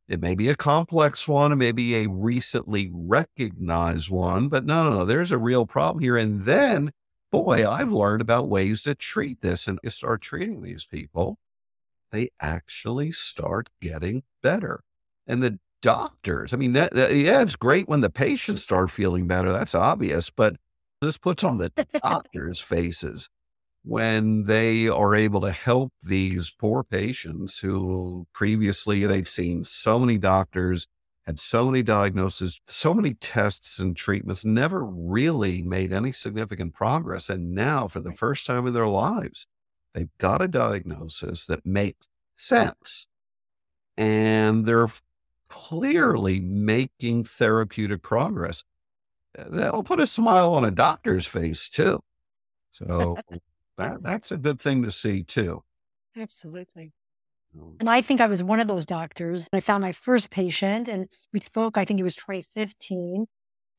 [0.07, 4.83] It may be a complex one, it may be a recently recognized one, but no,
[4.83, 6.17] no, no, there's a real problem here.
[6.17, 6.91] And then,
[7.31, 11.37] boy, I've learned about ways to treat this and you start treating these people.
[12.11, 14.83] They actually start getting better.
[15.27, 19.27] And the doctors, I mean, that, that, yeah, it's great when the patients start feeling
[19.27, 19.53] better.
[19.53, 20.55] That's obvious, but
[21.01, 21.69] this puts on the
[22.03, 23.29] doctors' faces
[23.89, 30.15] when they are able to help these poor patients who previously they've seen so many
[30.15, 30.85] doctors,
[31.25, 37.29] had so many diagnoses, so many tests and treatments, never really made any significant progress.
[37.29, 39.47] And now, for the first time in their lives,
[39.95, 43.07] they've got a diagnosis that makes sense.
[43.97, 44.89] And they're
[45.49, 48.63] clearly making therapeutic progress.
[49.33, 52.01] That'll put a smile on a doctor's face, too.
[52.69, 53.17] So
[53.79, 55.63] that that's a good thing to see too.
[56.15, 56.93] Absolutely.
[57.59, 57.73] Oh.
[57.79, 59.47] And I think I was one of those doctors.
[59.51, 63.25] I found my first patient and we spoke, I think it was 2015.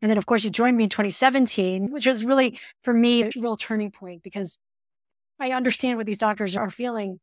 [0.02, 3.30] And then, of course, you joined me in 2017, which was really, for me, a
[3.36, 4.58] real turning point because
[5.38, 7.20] I understand what these doctors are feeling.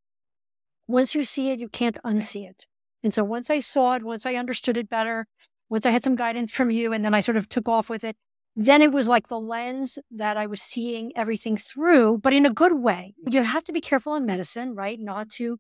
[0.88, 2.66] Once you see it, you can't unsee it.
[3.04, 5.28] And so once I saw it, once I understood it better,
[5.70, 8.04] once I had some guidance from you, and then I sort of took off with
[8.04, 8.16] it,
[8.58, 12.50] then it was like the lens that I was seeing everything through, but in a
[12.50, 13.14] good way.
[13.26, 13.34] Mm.
[13.34, 15.00] You have to be careful in medicine, right?
[15.00, 15.60] Not to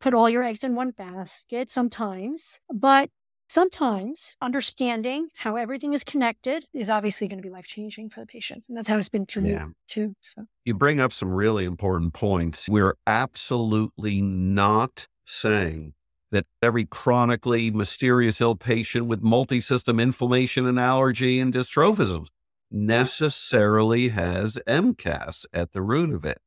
[0.00, 2.60] put all your eggs in one basket sometimes.
[2.72, 3.10] But
[3.48, 8.26] sometimes understanding how everything is connected is obviously going to be life changing for the
[8.26, 8.68] patients.
[8.68, 9.58] And that's how it's been for me
[9.88, 10.14] too.
[10.22, 12.68] So you bring up some really important points.
[12.68, 15.94] We're absolutely not saying
[16.30, 22.26] that every chronically mysterious ill patient with multi-system inflammation and allergy and dystrophism
[22.70, 26.38] necessarily has MCAS at the root of it.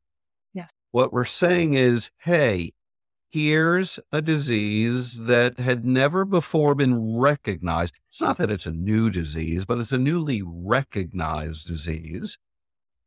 [0.53, 0.69] Yes.
[0.91, 2.71] What we're saying is, hey,
[3.29, 7.95] here's a disease that had never before been recognized.
[8.07, 12.37] It's not that it's a new disease, but it's a newly recognized disease.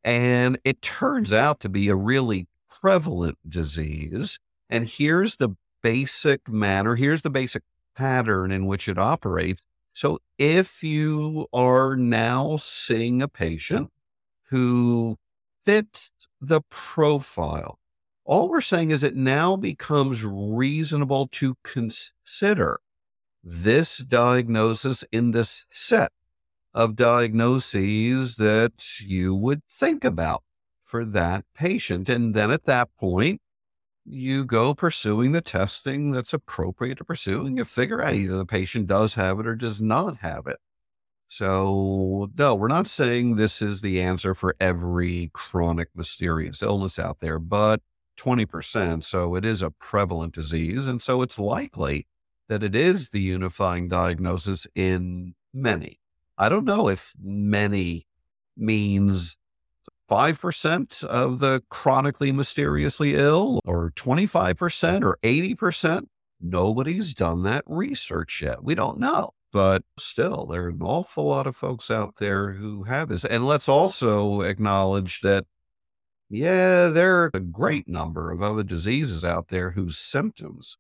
[0.05, 2.49] And it turns out to be a really
[2.81, 4.39] prevalent disease.
[4.69, 5.51] And here's the
[5.87, 7.63] basic manner, here's the basic
[7.95, 9.63] pattern in which it operates.
[9.93, 13.91] So if you are now seeing a patient
[14.51, 15.17] who
[15.65, 16.11] fits
[16.41, 17.79] the profile
[18.27, 22.81] all we're saying is it now becomes reasonable to consider
[23.43, 26.11] this diagnosis in this set
[26.75, 30.43] of diagnoses that you would think about
[30.83, 32.09] for that patient.
[32.09, 33.41] And then at that point,
[34.07, 38.47] you go pursuing the testing that's appropriate to pursue, and you figure out either the
[38.47, 40.59] patient does have it or does not have it.
[41.29, 47.19] So, no, we're not saying this is the answer for every chronic mysterious illness out
[47.21, 47.81] there, but
[48.17, 49.05] 20%.
[49.05, 50.87] So it is a prevalent disease.
[50.87, 52.07] And so it's likely
[52.49, 55.99] that it is the unifying diagnosis in many.
[56.39, 58.07] I don't know if many
[58.57, 59.37] means
[60.09, 66.07] 5% of the chronically mysteriously ill or 25% or 80%.
[66.41, 68.63] Nobody's done that research yet.
[68.63, 69.31] We don't know.
[69.53, 73.25] But still, there are an awful lot of folks out there who have this.
[73.25, 75.47] And let's also acknowledge that
[76.29, 80.77] yeah, there are a great number of other diseases out there whose symptoms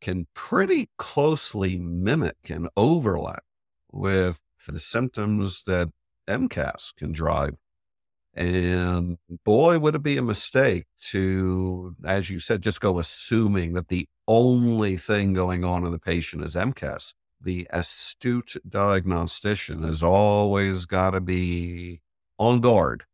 [0.00, 3.44] can pretty closely mimic and overlap
[3.92, 5.90] with the symptoms that
[6.26, 7.56] MCAS can drive.
[8.34, 13.88] And boy, would it be a mistake to, as you said, just go assuming that
[13.88, 17.14] the only thing going on in the patient is MCAS.
[17.40, 22.02] The astute diagnostician has always got to be
[22.38, 23.04] on guard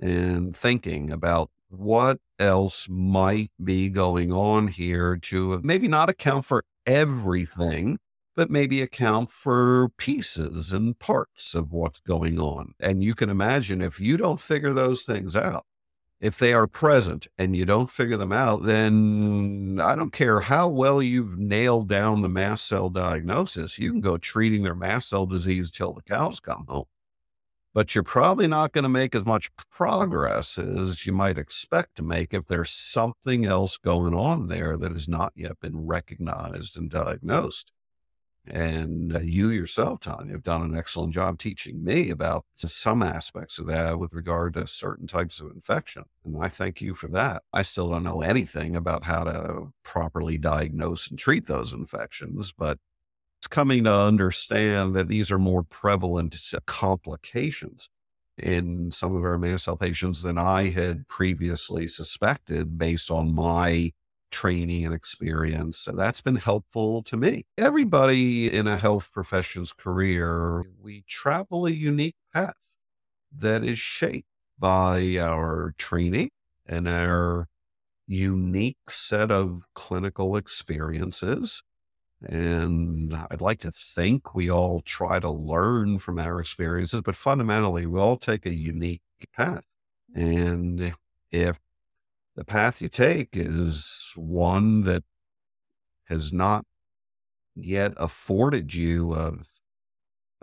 [0.00, 6.64] and thinking about what else might be going on here to maybe not account for
[6.86, 7.98] everything,
[8.34, 12.74] but maybe account for pieces and parts of what's going on.
[12.80, 15.66] And you can imagine if you don't figure those things out,
[16.20, 20.68] if they are present and you don't figure them out, then I don't care how
[20.68, 25.26] well you've nailed down the mast cell diagnosis, you can go treating their mast cell
[25.26, 26.86] disease till the cows come home
[27.74, 32.02] but you're probably not going to make as much progress as you might expect to
[32.02, 36.90] make if there's something else going on there that has not yet been recognized and
[36.90, 37.72] diagnosed.
[38.46, 43.58] And uh, you yourself, Tania, have done an excellent job teaching me about some aspects
[43.58, 46.04] of that with regard to certain types of infection.
[46.24, 47.44] And I thank you for that.
[47.52, 52.78] I still don't know anything about how to properly diagnose and treat those infections, but
[53.38, 56.36] it's coming to understand that these are more prevalent
[56.66, 57.88] complications
[58.38, 63.92] in some of our mast cell patients than I had previously suspected based on my
[64.32, 65.78] training and experience.
[65.78, 67.44] So that's been helpful to me.
[67.56, 72.76] Everybody in a health profession's career, we travel a unique path
[73.36, 74.28] that is shaped
[74.58, 76.30] by our training
[76.66, 77.48] and our
[78.06, 81.62] unique set of clinical experiences
[82.24, 87.86] and I'd like to think we all try to learn from our experiences, but fundamentally,
[87.86, 89.02] we all take a unique
[89.34, 89.64] path.
[90.14, 90.94] And
[91.30, 91.58] if
[92.34, 95.04] the path you take is one that
[96.06, 96.64] has not
[97.54, 99.32] yet afforded you a,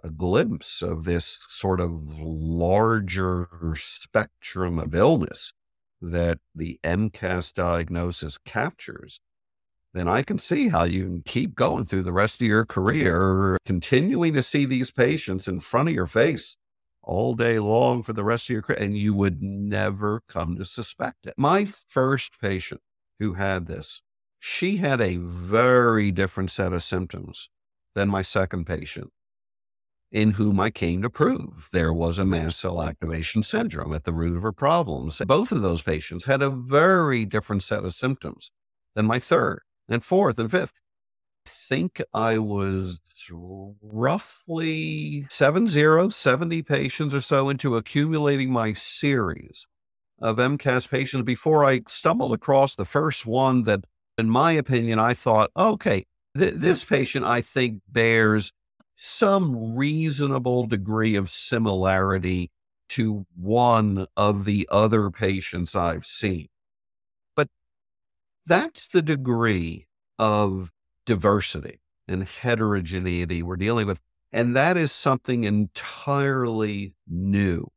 [0.03, 5.53] a glimpse of this sort of larger spectrum of illness
[6.01, 9.19] that the MCAS diagnosis captures,
[9.93, 13.57] then I can see how you can keep going through the rest of your career,
[13.65, 16.55] continuing to see these patients in front of your face
[17.10, 20.64] all day long for the rest of your career, and you would never come to
[20.64, 21.34] suspect it.
[21.38, 22.82] My first patient
[23.18, 24.03] who had this,
[24.38, 27.49] she had a very different set of symptoms
[27.95, 29.10] than my second patient,
[30.12, 34.14] in whom I came to prove there was a mast cell activation syndrome at the
[34.14, 35.20] root of her problems.
[35.26, 38.51] Both of those patients had a very different set of symptoms
[38.95, 40.74] than my third and fourth and fifth.
[41.45, 42.99] I think I was
[43.81, 49.65] roughly seven zero, 70 patients or so into accumulating my series
[50.21, 53.85] of MCAS patients before I stumbled across the first one that,
[54.17, 56.05] in my opinion, I thought, okay,
[56.37, 58.51] th- this patient, I think, bears
[58.95, 62.51] some reasonable degree of similarity
[62.89, 66.47] to one of the other patients I've seen.
[67.35, 67.47] But
[68.45, 69.87] that's the degree
[70.17, 70.71] of
[71.10, 73.99] diversity and heterogeneity we're dealing with.
[74.32, 77.72] And that is something entirely new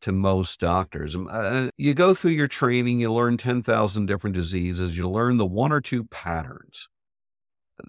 [0.00, 1.14] to most doctors.
[1.14, 5.46] Um, uh, you go through your training, you learn 10,000 different diseases, you learn the
[5.46, 6.88] one or two patterns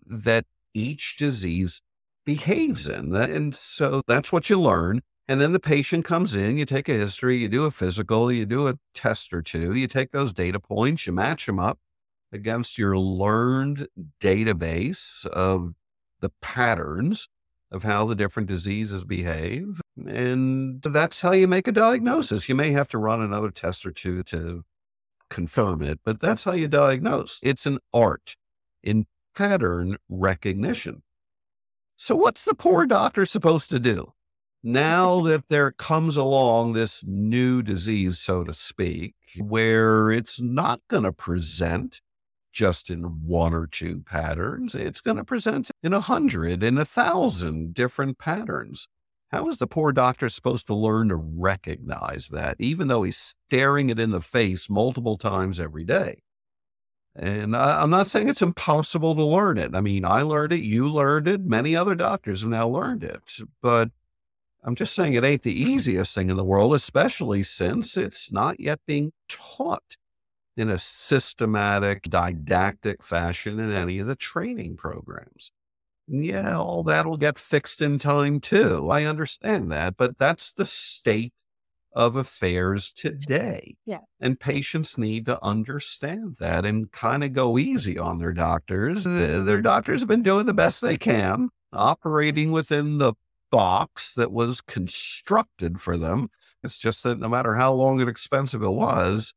[0.05, 0.45] that
[0.75, 1.81] each disease
[2.27, 3.15] behaves in.
[3.15, 5.01] And so that's what you learn.
[5.27, 8.45] And then the patient comes in, you take a history, you do a physical, you
[8.45, 11.79] do a test or two, you take those data points, you match them up
[12.31, 13.87] against your learned
[14.21, 15.73] database of
[16.21, 17.27] the patterns
[17.71, 19.81] of how the different diseases behave.
[20.07, 22.49] And that's how you make a diagnosis.
[22.49, 24.63] You may have to run another test or two to
[25.29, 27.39] confirm it, but that's how you diagnose.
[27.43, 28.35] It's an art
[28.83, 29.05] in
[29.35, 31.03] pattern recognition.
[31.97, 34.13] So, what's the poor doctor supposed to do?
[34.63, 41.03] Now that there comes along this new disease, so to speak, where it's not going
[41.03, 42.01] to present
[42.51, 44.75] just in one or two patterns.
[44.75, 48.87] It's going to present in a hundred, in a thousand different patterns.
[49.31, 53.89] How is the poor doctor supposed to learn to recognize that, even though he's staring
[53.89, 56.23] it in the face multiple times every day?
[57.15, 59.75] And I, am not saying it's impossible to learn it.
[59.75, 63.21] I mean, I learned it, you learned it, many other doctors have now learned it.
[63.61, 63.89] But
[64.63, 68.59] I'm just saying it ain't the easiest thing in the world, especially since it's not
[68.59, 69.97] yet being taught
[70.59, 75.51] in a systematic, didactic fashion in any of the training programs.
[76.07, 78.89] Yeah, all that'll get fixed in time too.
[78.89, 81.33] I understand that, but that's the state
[81.93, 83.77] of affairs today.
[83.85, 84.01] Yeah.
[84.19, 89.05] And patients need to understand that and kind of go easy on their doctors.
[89.05, 89.61] Their mm-hmm.
[89.61, 93.13] doctors have been doing the best they can, operating within the
[93.49, 96.29] box that was constructed for them.
[96.63, 99.33] It's just that no matter how long and expensive it was,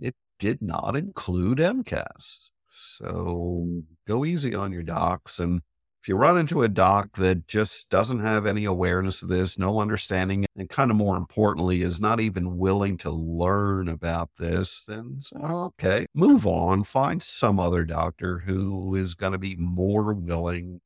[0.00, 2.50] it did not include MCAS.
[2.70, 5.38] So go easy on your docs.
[5.38, 5.62] And
[6.02, 9.80] if you run into a doc that just doesn't have any awareness of this, no
[9.80, 15.20] understanding, and kind of more importantly, is not even willing to learn about this, then
[15.42, 16.84] oh, okay, move on.
[16.84, 20.80] Find some other doctor who is going to be more willing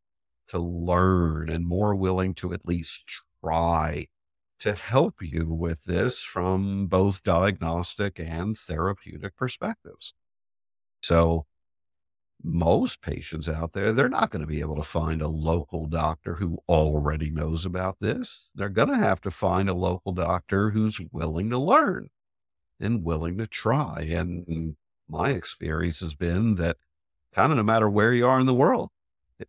[0.48, 3.04] to learn and more willing to at least
[3.40, 4.08] try
[4.64, 10.14] to help you with this from both diagnostic and therapeutic perspectives.
[11.02, 11.44] So,
[12.42, 16.36] most patients out there, they're not going to be able to find a local doctor
[16.36, 18.52] who already knows about this.
[18.54, 22.08] They're going to have to find a local doctor who's willing to learn
[22.80, 24.08] and willing to try.
[24.08, 26.78] And my experience has been that
[27.34, 28.88] kind of no matter where you are in the world,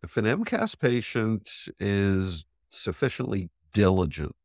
[0.02, 1.48] if an MCAS patient
[1.80, 4.36] is sufficiently diligent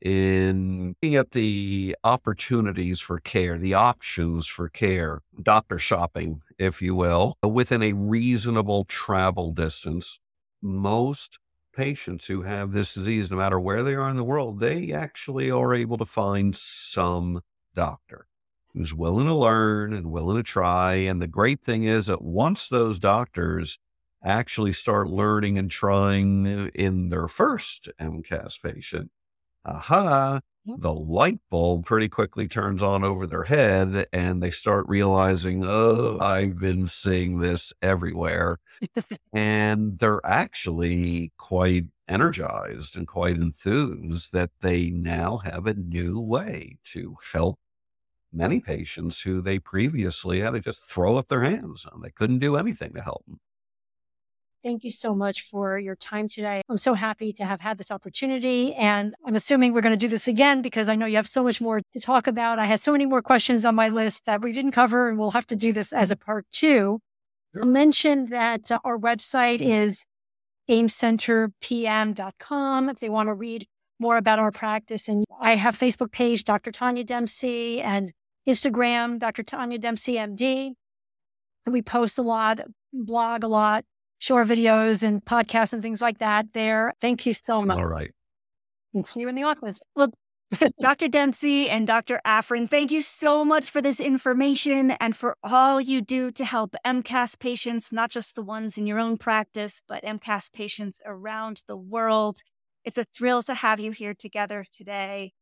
[0.00, 6.94] in looking at the opportunities for care, the options for care, doctor shopping, if you
[6.94, 10.20] will, within a reasonable travel distance.
[10.62, 11.38] Most
[11.74, 15.50] patients who have this disease, no matter where they are in the world, they actually
[15.50, 17.40] are able to find some
[17.74, 18.26] doctor
[18.74, 20.94] who's willing to learn and willing to try.
[20.94, 23.78] And the great thing is that once those doctors
[24.22, 29.10] actually start learning and trying in their first MCAS patient,
[29.76, 35.64] aha, the light bulb pretty quickly turns on over their head and they start realizing,
[35.66, 38.58] oh, I've been seeing this everywhere.
[39.32, 46.76] and they're actually quite energized and quite enthused that they now have a new way
[46.84, 47.58] to help
[48.32, 52.40] many patients who they previously had to just throw up their hands and They couldn't
[52.40, 53.40] do anything to help them.
[54.64, 56.62] Thank you so much for your time today.
[56.68, 58.74] I'm so happy to have had this opportunity.
[58.74, 61.44] And I'm assuming we're going to do this again because I know you have so
[61.44, 62.58] much more to talk about.
[62.58, 65.30] I had so many more questions on my list that we didn't cover, and we'll
[65.30, 66.98] have to do this as a part two.
[67.52, 67.62] Sure.
[67.62, 70.04] I'll mention that uh, our website is
[70.68, 73.68] aimcenterpm.com if they want to read
[74.00, 75.08] more about our practice.
[75.08, 76.72] And I have Facebook page, Dr.
[76.72, 78.12] Tania Dempsey, and
[78.48, 79.44] Instagram, Dr.
[79.44, 80.72] Tania Dempsey MD.
[81.64, 82.58] And we post a lot,
[82.92, 83.84] blog a lot
[84.18, 86.92] short videos and podcasts and things like that there.
[87.00, 87.78] Thank you so much.
[87.78, 88.10] All right.
[88.94, 89.82] And see you in the office.
[89.96, 90.12] Look,
[90.80, 91.08] Dr.
[91.08, 92.20] Dempsey and Dr.
[92.26, 96.74] Afrin, thank you so much for this information and for all you do to help
[96.86, 101.76] MCAS patients, not just the ones in your own practice, but MCAS patients around the
[101.76, 102.40] world.
[102.84, 105.32] It's a thrill to have you here together today.